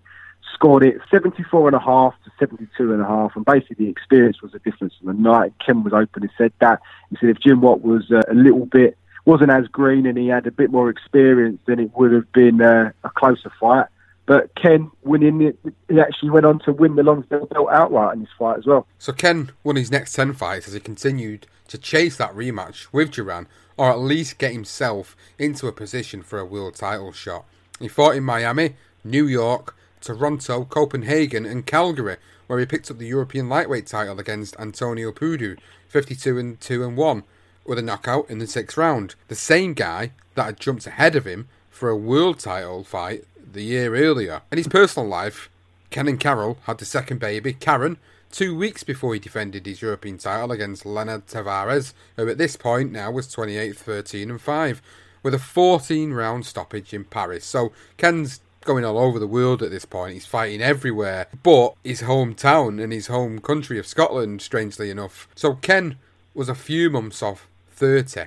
[0.54, 3.36] scored it 74 and a half to 72 and a half.
[3.36, 5.54] And basically, the experience was the difference in the night.
[5.64, 6.82] Ken was open and said that.
[7.10, 10.28] He said if Jim Watt was uh, a little bit wasn't as green and he
[10.28, 13.86] had a bit more experience, then it would have been uh, a closer fight.
[14.30, 15.58] But Ken winning it,
[15.90, 18.86] he actually went on to win the Lonsdale belt outright in this fight as well.
[19.00, 23.10] So Ken won his next 10 fights as he continued to chase that rematch with
[23.10, 27.44] Duran, or at least get himself into a position for a world title shot.
[27.80, 33.08] He fought in Miami, New York, Toronto, Copenhagen, and Cagliari, where he picked up the
[33.08, 35.58] European lightweight title against Antonio Puddu,
[35.88, 37.24] 52 and 2 and 1,
[37.66, 39.16] with a knockout in the sixth round.
[39.28, 43.64] The same guy that had jumped ahead of him for a world title fight the
[43.64, 44.42] year earlier.
[44.52, 45.50] In his personal life,
[45.90, 47.98] Ken and Carol had the second baby, Karen,
[48.32, 52.92] two weeks before he defended his European title against Leonard Tavares, who at this point
[52.92, 54.82] now was 28, 13 and 5,
[55.24, 57.46] with a 14 round stoppage in Paris.
[57.46, 60.14] So Ken's going all over the world at this point.
[60.14, 65.28] He's fighting everywhere, but his hometown and his home country of Scotland, strangely enough.
[65.36, 65.98] So Ken
[66.34, 68.26] was a few months off 30.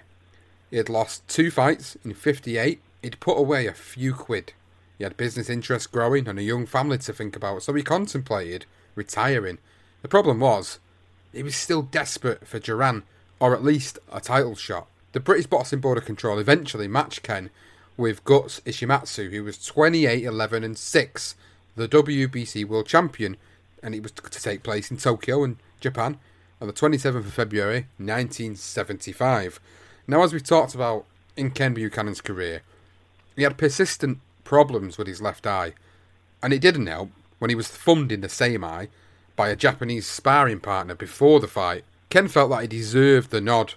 [0.70, 2.81] He had lost two fights in 58.
[3.03, 4.53] He'd put away a few quid.
[4.99, 8.66] He had business interests growing and a young family to think about, so he contemplated
[8.95, 9.59] retiring.
[10.03, 10.78] The problem was,
[11.32, 13.05] he was still desperate for Duran,
[13.40, 14.86] or at least a title shot.
[15.12, 17.51] The British Boxing Board of Control eventually matched Ken
[17.97, 21.34] with Guts Ishimatsu, who was 28, 11, and 6,
[21.76, 23.36] the WBC World Champion,
[23.82, 26.18] and it was to take place in Tokyo in Japan
[26.61, 29.61] on the 27th of February 1975.
[30.07, 31.05] Now, as we talked about
[31.36, 32.62] in Ken Buchanan's career,
[33.36, 34.18] he had persistent
[34.53, 35.72] problems with his left eye,
[36.42, 38.86] and it didn't help when he was thumbed in the same eye
[39.34, 41.84] by a Japanese sparring partner before the fight.
[42.11, 43.72] Ken felt that he deserved the nod,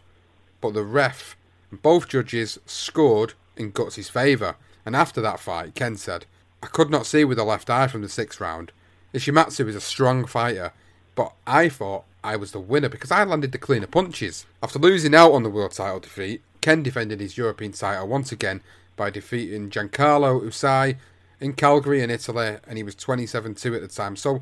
[0.60, 1.38] but the ref
[1.72, 6.26] and both judges scored in Guts' favour, and after that fight, Ken said,
[6.62, 8.74] I could not see with the left eye from the sixth round.
[9.14, 10.74] Ishimatsu is a strong fighter,
[11.16, 14.46] but I thought I was the winner because I landed the cleaner punches.
[14.62, 18.60] After losing out on the world title defeat, Ken defended his European title once again
[18.96, 20.98] by defeating Giancarlo Usai
[21.40, 24.16] in Cagliari in Italy, and he was 27 2 at the time.
[24.16, 24.42] So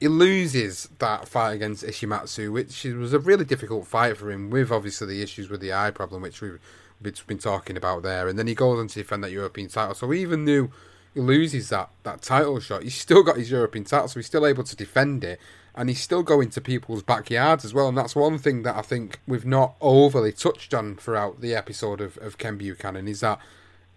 [0.00, 4.70] he loses that fight against Ishimatsu, which was a really difficult fight for him, with
[4.70, 6.58] obviously the issues with the eye problem, which we've
[7.00, 8.28] been talking about there.
[8.28, 9.94] And then he goes on to defend that European title.
[9.94, 10.70] So even though
[11.14, 14.46] he loses that, that title shot, he's still got his European title, so he's still
[14.46, 15.40] able to defend it.
[15.74, 17.88] And he's still going to people's backyards as well.
[17.88, 22.02] And that's one thing that I think we've not overly touched on throughout the episode
[22.02, 23.38] of, of Ken Buchanan is that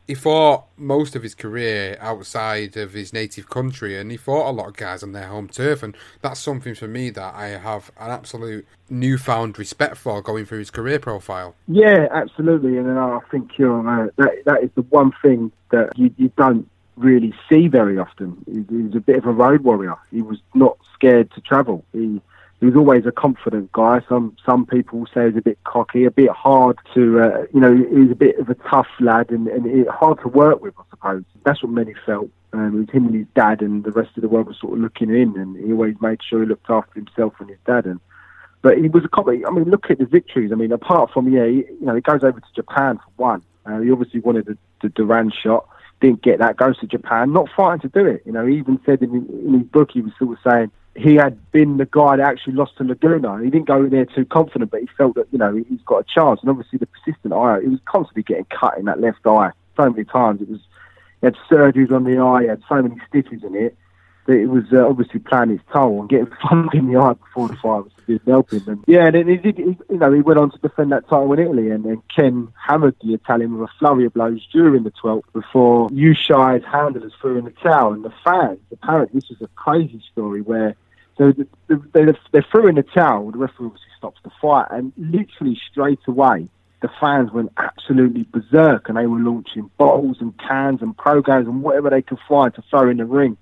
[0.08, 4.52] he fought most of his career outside of his native country and he fought a
[4.52, 7.92] lot of guys on their home turf and that's something for me that I have
[8.00, 11.56] an absolute newfound respect for going through his career profile.
[11.68, 16.14] Yeah, absolutely and I think you know, that that is the one thing that you,
[16.18, 18.38] you don't really see very often.
[18.46, 19.96] He, he was a bit of a road warrior.
[20.12, 21.84] He was not scared to travel.
[21.92, 22.22] He
[22.60, 24.02] he was always a confident guy.
[24.08, 27.76] Some some people say he's a bit cocky, a bit hard to, uh, you know,
[27.76, 30.84] he was a bit of a tough lad and, and hard to work with, I
[30.90, 31.24] suppose.
[31.44, 32.30] That's what many felt.
[32.54, 34.74] Um, it was him and his dad, and the rest of the world was sort
[34.74, 37.86] of looking in, and he always made sure he looked after himself and his dad.
[37.86, 38.00] And
[38.62, 39.28] but he was a cop.
[39.28, 40.52] I mean, look at the victories.
[40.52, 43.44] I mean, apart from yeah, he, you know, he goes over to Japan for one.
[43.66, 45.68] Uh, he obviously wanted the, the Duran shot
[46.02, 48.22] didn't get that, goes to Japan, not fighting to do it.
[48.26, 51.16] You know, he even said in, in his book, he was sort of saying, he
[51.16, 53.44] had been the guy that actually lost to Laguna.
[53.44, 56.00] He didn't go in there too confident, but he felt that you know he's got
[56.00, 56.40] a chance.
[56.42, 59.90] And obviously the persistent eye, he was constantly getting cut in that left eye so
[59.90, 60.42] many times.
[60.42, 60.62] It was
[61.22, 63.78] he had surgeries on the eye, he had so many stitches in it
[64.26, 67.48] that it was uh, obviously playing its toll and getting thumped in the eye before
[67.48, 68.62] the fight was helping.
[68.68, 69.58] And yeah, and he did.
[69.58, 72.48] He, you know, he went on to defend that title in Italy, and then Ken
[72.56, 77.38] hammered the Italian with a flurry of blows during the 12th before Usai's handlers threw
[77.38, 78.60] in the towel, and the fans.
[78.72, 80.76] Apparently, this was a crazy story where
[81.18, 81.34] so
[81.68, 83.32] they, they threw in the towel.
[83.32, 86.48] The referee obviously stops the fight, and literally straight away,
[86.82, 91.64] the fans went absolutely berserk, and they were launching bottles and cans and programs and
[91.64, 93.38] whatever they could find to throw in the ring.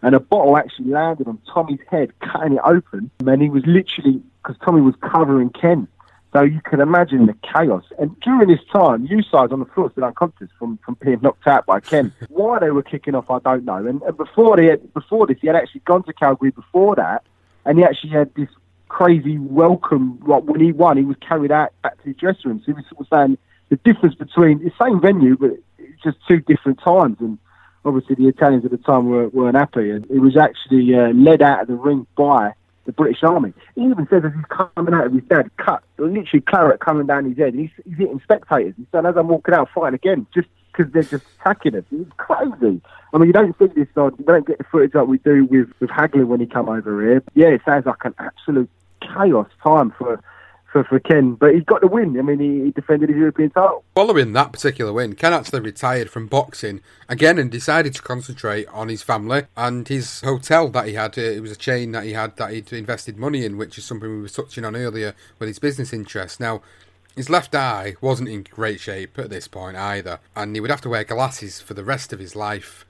[0.00, 4.22] And a bottle actually landed on Tommy's head, cutting it open, and he was literally
[4.42, 5.88] because Tommy was covering Ken.
[6.32, 7.84] So you can imagine the chaos.
[7.98, 11.64] And during this time, Usai's on the floor still unconscious from, from being knocked out
[11.64, 12.12] by Ken.
[12.28, 13.76] Why they were kicking off, I don't know.
[13.76, 17.24] And, and before they had, before this, he had actually gone to Cagliari before that,
[17.64, 18.48] and he actually had this
[18.88, 20.20] crazy welcome.
[20.26, 22.58] Like when he won, he was carried out back to the dressing room.
[22.60, 23.38] So he was sort of saying
[23.70, 27.16] the difference between the same venue, but it's just two different times.
[27.20, 27.38] And
[27.86, 29.90] obviously, the Italians at the time were, weren't happy.
[29.90, 32.52] And he was actually uh, led out of the ring by
[32.88, 33.52] the British Army.
[33.74, 37.26] He even says as he's coming out of his dad, cut, literally claret coming down
[37.26, 37.54] his head.
[37.54, 38.72] He's, he's hitting spectators.
[38.78, 41.84] He said, as I'm walking out, fighting again, just because they're just attacking us.
[41.92, 42.80] It's crazy.
[43.12, 45.18] I mean, you don't see this uh, on, we don't get the footage like we
[45.18, 47.22] do with, with Hagler when he come over here.
[47.34, 48.70] Yeah, it sounds like an absolute
[49.02, 50.18] chaos time for
[50.70, 52.18] for, for Ken, but he's got the win.
[52.18, 53.84] I mean, he, he, defended his European title.
[53.94, 58.88] Following that particular win, Ken actually retired from boxing again and decided to concentrate on
[58.88, 61.16] his family and his hotel that he had.
[61.16, 64.08] It was a chain that he had that he'd invested money in, which is something
[64.10, 66.38] we were touching on earlier with his business interests.
[66.38, 66.62] Now,
[67.16, 70.82] his left eye wasn't in great shape at this point either, and he would have
[70.82, 72.84] to wear glasses for the rest of his life.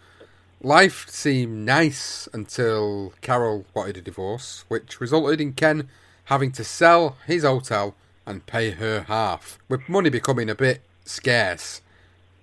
[0.61, 5.89] Life seemed nice until Carol wanted a divorce, which resulted in Ken
[6.29, 7.95] having to sell his hotel
[8.26, 9.59] and pay her half.
[9.66, 11.81] With money becoming a bit scarce,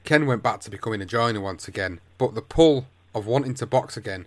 [0.04, 3.68] Ken went back to becoming a joiner once again, but the pull of wanting to
[3.68, 4.26] box again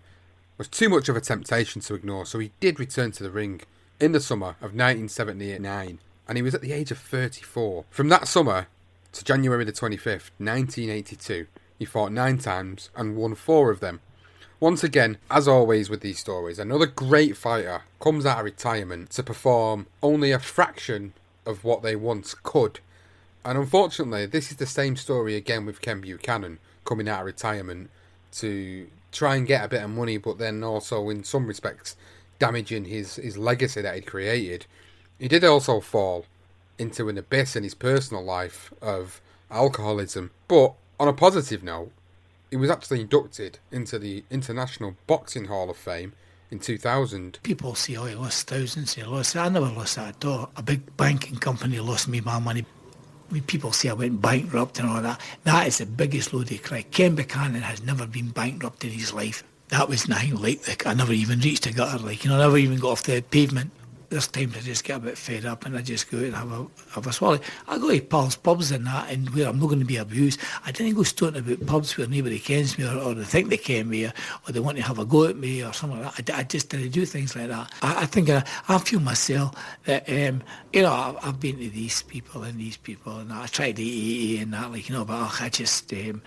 [0.58, 3.60] was too much of a temptation to ignore, so he did return to the ring
[3.98, 5.98] in the summer of 1979,
[6.28, 7.84] and he was at the age of 34.
[7.90, 8.68] From that summer
[9.12, 11.48] to January the 25th, 1982,
[11.80, 14.00] he fought nine times and won four of them.
[14.60, 19.22] Once again, as always with these stories, another great fighter comes out of retirement to
[19.22, 21.12] perform only a fraction
[21.46, 22.80] of what they once could.
[23.44, 27.88] And unfortunately, this is the same story again with Ken Buchanan coming out of retirement
[28.32, 31.94] to try and get a bit of money, but then also, in some respects,
[32.40, 34.66] damaging his, his legacy that he'd created.
[35.20, 36.26] He did also fall
[36.78, 39.20] into an abyss in his personal life of
[39.52, 40.32] alcoholism.
[40.48, 41.92] But on a positive note,
[42.50, 46.12] he was actually inducted into the International Boxing Hall of Fame
[46.50, 47.38] in 2000.
[47.42, 49.36] People say, oh, he lost thousands, he lost.
[49.36, 50.50] I never lost that at all.
[50.56, 52.64] A big banking company lost me my money.
[53.28, 56.62] When people say I went bankrupt and all that, that is the biggest load of
[56.62, 56.90] crap.
[56.90, 59.44] Ken Buchanan has never been bankrupt in his life.
[59.68, 60.86] That was nothing like.
[60.86, 63.20] I never even reached a gutter, like, you know, I never even got off the
[63.20, 63.70] pavement
[64.10, 66.34] there's times I just get a bit fed up and I just go out and
[66.34, 67.40] have a have a swallow.
[67.66, 70.40] I go to pals, pubs and that, and where I'm not going to be abused.
[70.64, 73.56] I didn't go stoning about pubs where nobody kens me or, or they think they
[73.56, 74.12] ken me or,
[74.46, 76.34] or, they want to have a go at me or something like that.
[76.34, 77.72] I, I just didn't do things like that.
[77.82, 79.54] I, I think I, I feel myself
[79.84, 80.42] that, um,
[80.72, 83.82] you know, I've, I've, been to these people and these people and I tried to
[83.82, 85.92] AA and that, like, you know, but I just...
[85.92, 86.22] Um,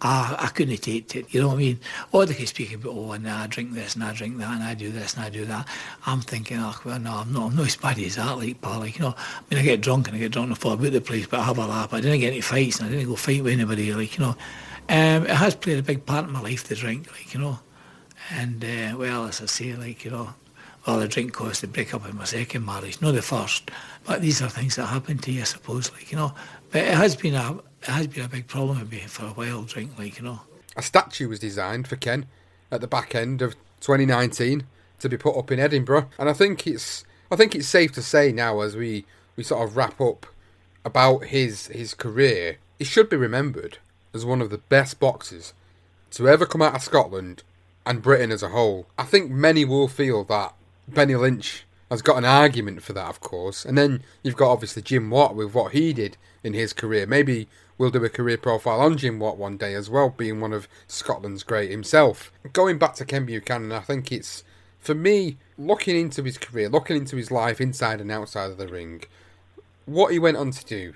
[0.00, 1.80] I, I couldn't take it, you know what I mean?
[2.12, 4.62] Or they could speak about, oh, and I drink this and I drink that and
[4.62, 5.66] I do this and I do that.
[6.06, 8.78] I'm thinking, oh, well, no, I'm not, I'm not as bad as that, like, pal.
[8.78, 10.74] Like, you know, I mean, I get drunk and I get drunk and I fall
[10.74, 11.92] about the place, but I have a laugh.
[11.92, 14.36] I didn't get any fights and I didn't go fight with anybody, like, you know.
[14.90, 17.58] Um, it has played a big part in my life, the drink, like, you know.
[18.30, 20.34] And, uh, well, as I say, like, you know,
[20.86, 23.70] well, the drink caused the break up in my second marriage, not the first.
[24.06, 26.32] But these are things that happen to you, I suppose, like, you know.
[26.70, 29.30] But it has been a, it has been a big problem with me for a
[29.30, 30.40] while, drink, like, you know.
[30.76, 32.26] A statue was designed for Ken
[32.70, 34.66] at the back end of 2019
[35.00, 38.02] to be put up in Edinburgh, and I think it's I think it's safe to
[38.02, 39.04] say now as we,
[39.36, 40.26] we sort of wrap up
[40.84, 43.78] about his his career, he should be remembered
[44.14, 45.52] as one of the best boxers
[46.12, 47.42] to ever come out of Scotland
[47.84, 48.86] and Britain as a whole.
[48.98, 50.54] I think many will feel that
[50.86, 53.64] Benny Lynch has got an argument for that, of course.
[53.64, 57.06] And then you've got obviously Jim Watt with what he did in his career.
[57.06, 57.48] Maybe
[57.78, 60.68] we'll do a career profile on Jim Watt one day as well, being one of
[60.88, 62.32] Scotland's great himself.
[62.52, 64.44] Going back to Ken Buchanan, I think it's,
[64.80, 68.68] for me, looking into his career, looking into his life inside and outside of the
[68.68, 69.04] ring,
[69.86, 70.94] what he went on to do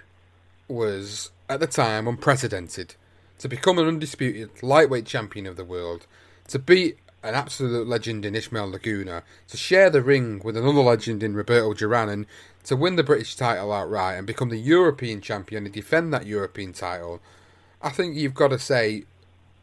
[0.68, 2.96] was, at the time, unprecedented.
[3.38, 6.06] To become an undisputed lightweight champion of the world,
[6.48, 11.22] to beat an absolute legend in Ismael Laguna, to share the ring with another legend
[11.22, 12.26] in Roberto Duran, and
[12.64, 16.72] to win the British title outright and become the European champion and defend that European
[16.72, 17.20] title,
[17.80, 19.04] I think you've got to say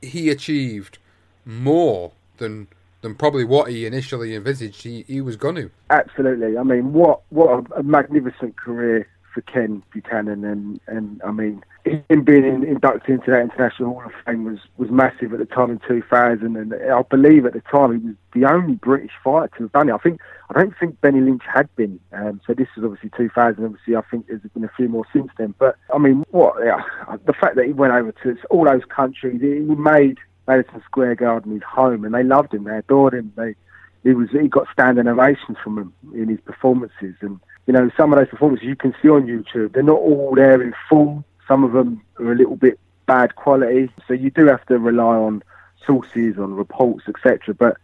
[0.02, 0.98] he achieved
[1.46, 2.68] more than
[3.02, 5.72] than probably what he initially envisaged he, he was going to.
[5.90, 6.58] Absolutely.
[6.58, 11.64] I mean, what what a, magnificent career for Ken Buchanan, and and I mean
[12.10, 15.72] him being inducted into that International Hall of Fame was, was massive at the time
[15.72, 19.64] in 2000, and I believe at the time he was the only British fighter to
[19.64, 19.94] have done it.
[19.94, 23.64] I think I don't think Benny Lynch had been, um, so this is obviously 2000.
[23.64, 25.54] Obviously, I think there's been a few more since then.
[25.58, 26.82] But I mean, what yeah,
[27.26, 30.18] the fact that he went over to all those countries, he made
[30.48, 33.56] Madison Square Garden his home, and they loved him, they adored him, they
[34.04, 38.12] he was he got standing ovations from him in his performances and you know, some
[38.12, 41.24] of those performances you can see on YouTube, they're not all there in full.
[41.50, 43.90] Some of them are a little bit bad quality.
[44.08, 45.44] So you do have to rely on
[45.86, 47.56] sources, on reports, etc.
[47.56, 47.76] But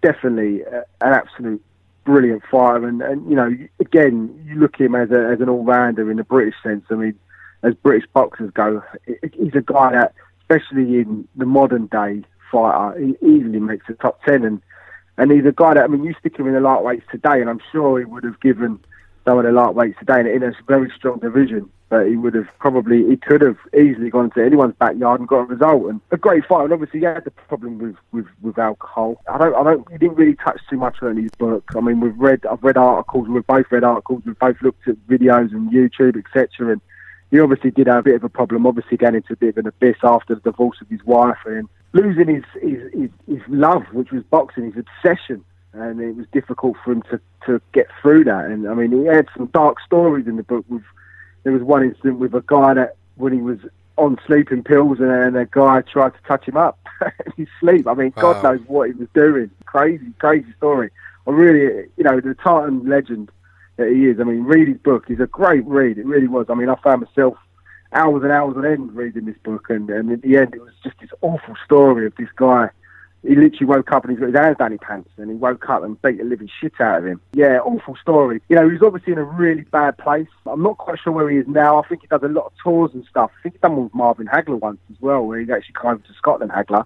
[0.00, 1.62] definitely uh, an absolute
[2.04, 2.86] brilliant fighter.
[2.86, 6.18] And, and, you know, again, you look at him as, a, as an all-rounder in
[6.18, 6.84] the British sense.
[6.90, 7.18] I mean,
[7.64, 12.22] as British boxers go, he's a guy that, especially in the modern day
[12.52, 14.44] fighter, he easily makes the top 10.
[14.44, 14.62] And,
[15.16, 17.50] and he's a guy that, I mean, you stick him in the lightweights today, and
[17.50, 18.78] I'm sure he would have given
[19.24, 21.70] some of the lightweights today in, a very strong division.
[21.88, 25.40] But he would have probably, he could have easily gone to anyone's backyard and got
[25.40, 25.86] a result.
[25.86, 26.64] And a great fight.
[26.64, 29.22] And obviously, he had the problem with, with, with alcohol.
[29.30, 31.70] I don't, I don't, he didn't really touch too much on his book.
[31.76, 34.96] I mean, we've read, I've read articles, we've both read articles, we've both looked at
[35.06, 36.72] videos and YouTube, etc.
[36.72, 36.80] And
[37.30, 38.66] he obviously did have a bit of a problem.
[38.66, 41.68] Obviously, getting into a bit of an abyss after the divorce of his wife and
[41.92, 45.44] losing his, his, his, his love, which was boxing, his obsession
[45.74, 48.46] and it was difficult for him to, to get through that.
[48.46, 50.64] And I mean, he had some dark stories in the book.
[50.68, 50.82] With
[51.42, 53.58] there was one incident with a guy that when he was
[53.96, 56.78] on sleeping pills, and, and a guy tried to touch him up.
[57.26, 57.86] in his sleep.
[57.86, 59.50] I mean, God knows what he was doing.
[59.66, 60.90] Crazy, crazy story.
[61.26, 63.30] I really, you know, the Tartan Legend
[63.76, 64.20] that he is.
[64.20, 65.04] I mean, read his book.
[65.08, 65.98] He's a great read.
[65.98, 66.46] It really was.
[66.48, 67.36] I mean, I found myself
[67.92, 70.72] hours and hours on end reading this book, and, and in the end, it was
[70.82, 72.68] just this awful story of this guy.
[73.26, 75.68] He literally woke up and he's got his hands down his pants, and he woke
[75.70, 77.20] up and beat the living shit out of him.
[77.32, 78.42] Yeah, awful story.
[78.48, 80.28] You know, he was obviously in a really bad place.
[80.46, 81.80] I'm not quite sure where he is now.
[81.80, 83.30] I think he does a lot of tours and stuff.
[83.38, 85.92] I think he's done one with Marvin Hagler once as well, where he actually came
[85.92, 86.84] over to Scotland, Hagler.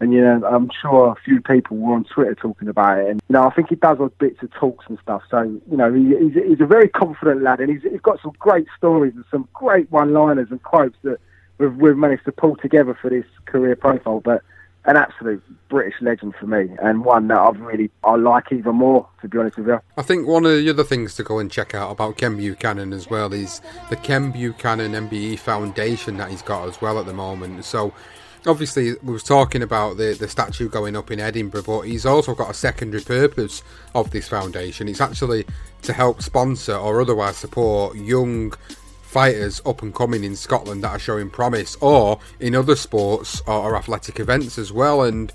[0.00, 3.08] And you know, I'm sure a few people were on Twitter talking about it.
[3.08, 5.22] And you know, I think he does odd bits of talks and stuff.
[5.30, 8.32] So you know, he, he's, he's a very confident lad, and he's, he's got some
[8.38, 11.18] great stories and some great one-liners and quotes that
[11.58, 14.20] we've, we've managed to pull together for this career profile.
[14.20, 14.42] But
[14.88, 19.06] an absolute British legend for me, and one that I've really I like even more.
[19.20, 19.80] To be honest with you.
[19.96, 22.92] I think one of the other things to go and check out about Ken Buchanan
[22.92, 23.60] as well is
[23.90, 27.64] the Ken Buchanan MBE Foundation that he's got as well at the moment.
[27.64, 27.92] So
[28.46, 32.34] obviously we was talking about the, the statue going up in Edinburgh, but he's also
[32.34, 33.62] got a secondary purpose
[33.94, 34.88] of this foundation.
[34.88, 35.44] It's actually
[35.82, 38.54] to help sponsor or otherwise support young
[39.08, 43.74] fighters up and coming in Scotland that are showing promise or in other sports or,
[43.74, 45.02] athletic events as well.
[45.02, 45.32] And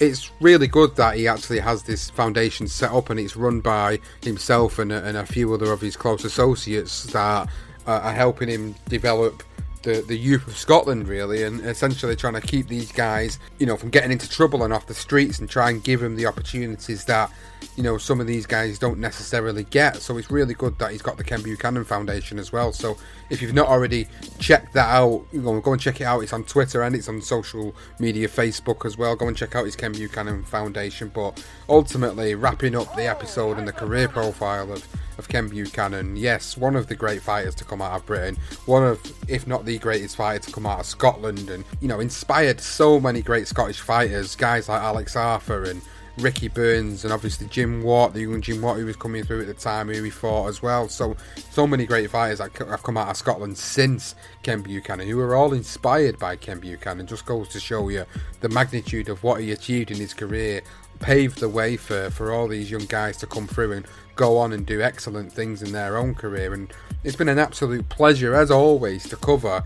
[0.00, 3.98] it's really good that he actually has this foundation set up and it's run by
[4.22, 7.48] himself and, a- and a few other of his close associates that
[7.88, 9.42] uh, are helping him develop
[9.82, 13.76] the, the youth of Scotland really and essentially trying to keep these guys you know
[13.76, 17.04] from getting into trouble and off the streets and try and give them the opportunities
[17.04, 17.30] that
[17.76, 19.96] you know some of these guys don't necessarily get.
[19.96, 22.72] So it's really good that he's got the Ken Buchanan Foundation as well.
[22.72, 22.96] So
[23.30, 24.08] if you've not already
[24.38, 26.20] checked that out you know go and check it out.
[26.20, 29.16] It's on Twitter and it's on social media Facebook as well.
[29.16, 31.10] Go and check out his Ken Buchanan Foundation.
[31.14, 34.86] But ultimately wrapping up the episode and the career profile of
[35.18, 36.16] of Ken Buchanan.
[36.16, 39.64] Yes, one of the great fighters to come out of Britain, one of, if not
[39.64, 43.48] the greatest fighter to come out of Scotland, and you know, inspired so many great
[43.48, 45.82] Scottish fighters, guys like Alex Arthur and
[46.18, 49.46] Ricky Burns, and obviously Jim Watt, the young Jim Watt who was coming through at
[49.46, 50.88] the time, who he fought as well.
[50.88, 51.16] So,
[51.50, 55.36] so many great fighters that have come out of Scotland since Ken Buchanan, who were
[55.36, 57.06] all inspired by Ken Buchanan.
[57.06, 58.04] Just goes to show you
[58.40, 60.62] the magnitude of what he achieved in his career
[61.00, 63.86] paved the way for, for all these young guys to come through and
[64.16, 66.52] go on and do excellent things in their own career.
[66.52, 66.72] And
[67.04, 69.62] it's been an absolute pleasure, as always, to cover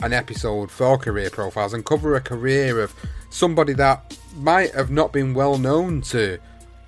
[0.00, 2.94] an episode for Career Profiles and cover a career of
[3.30, 6.38] somebody that might have not been well known to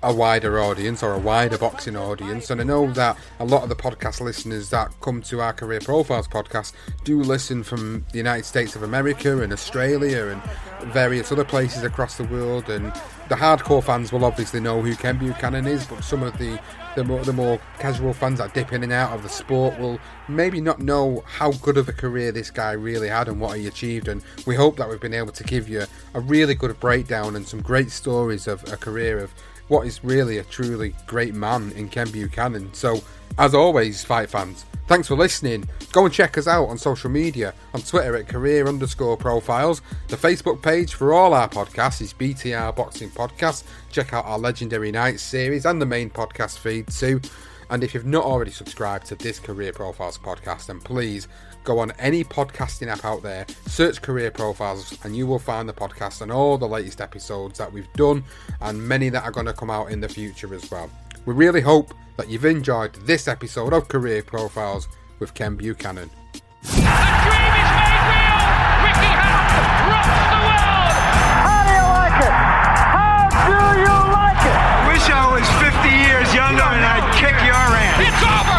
[0.01, 2.49] a wider audience or a wider boxing audience.
[2.49, 5.81] And I know that a lot of the podcast listeners that come to our Career
[5.81, 6.73] Profiles podcast
[7.03, 12.17] do listen from the United States of America and Australia and various other places across
[12.17, 12.69] the world.
[12.69, 12.93] And
[13.27, 16.59] the hardcore fans will obviously know who Ken Buchanan is, but some of the
[16.95, 19.99] the more, the more casual fans that dip in and out of the sport will
[20.27, 23.67] maybe not know how good of a career this guy really had and what he
[23.67, 24.07] achieved.
[24.07, 25.83] And we hope that we've been able to give you
[26.13, 29.31] a really good breakdown and some great stories of a career of
[29.69, 32.73] what is really a truly great man in Ken Buchanan.
[32.73, 33.01] So,
[33.37, 35.69] as always, fight fans, thanks for listening.
[35.91, 39.81] Go and check us out on social media on Twitter at career underscore profiles.
[40.09, 43.63] The Facebook page for all our podcasts is BTR Boxing Podcast.
[43.91, 47.21] Check out our Legendary Nights series and the main podcast feed too.
[47.69, 51.27] And if you've not already subscribed to this Career Profiles podcast, then please
[51.69, 55.73] go on any podcasting app out there, search Career Profiles, and you will find the
[55.73, 58.23] podcast and all the latest episodes that we've done
[58.61, 60.89] and many that are going to come out in the future as well.
[61.27, 64.87] We really hope that you've enjoyed this episode of Career Profiles
[65.19, 66.09] with Ken Buchanan.
[66.63, 66.79] How
[71.65, 72.33] do you like it?
[73.29, 74.57] How do you like it?
[74.89, 78.01] Wish I was 50 years younger and I'd kick your ass.
[78.01, 78.58] It's over!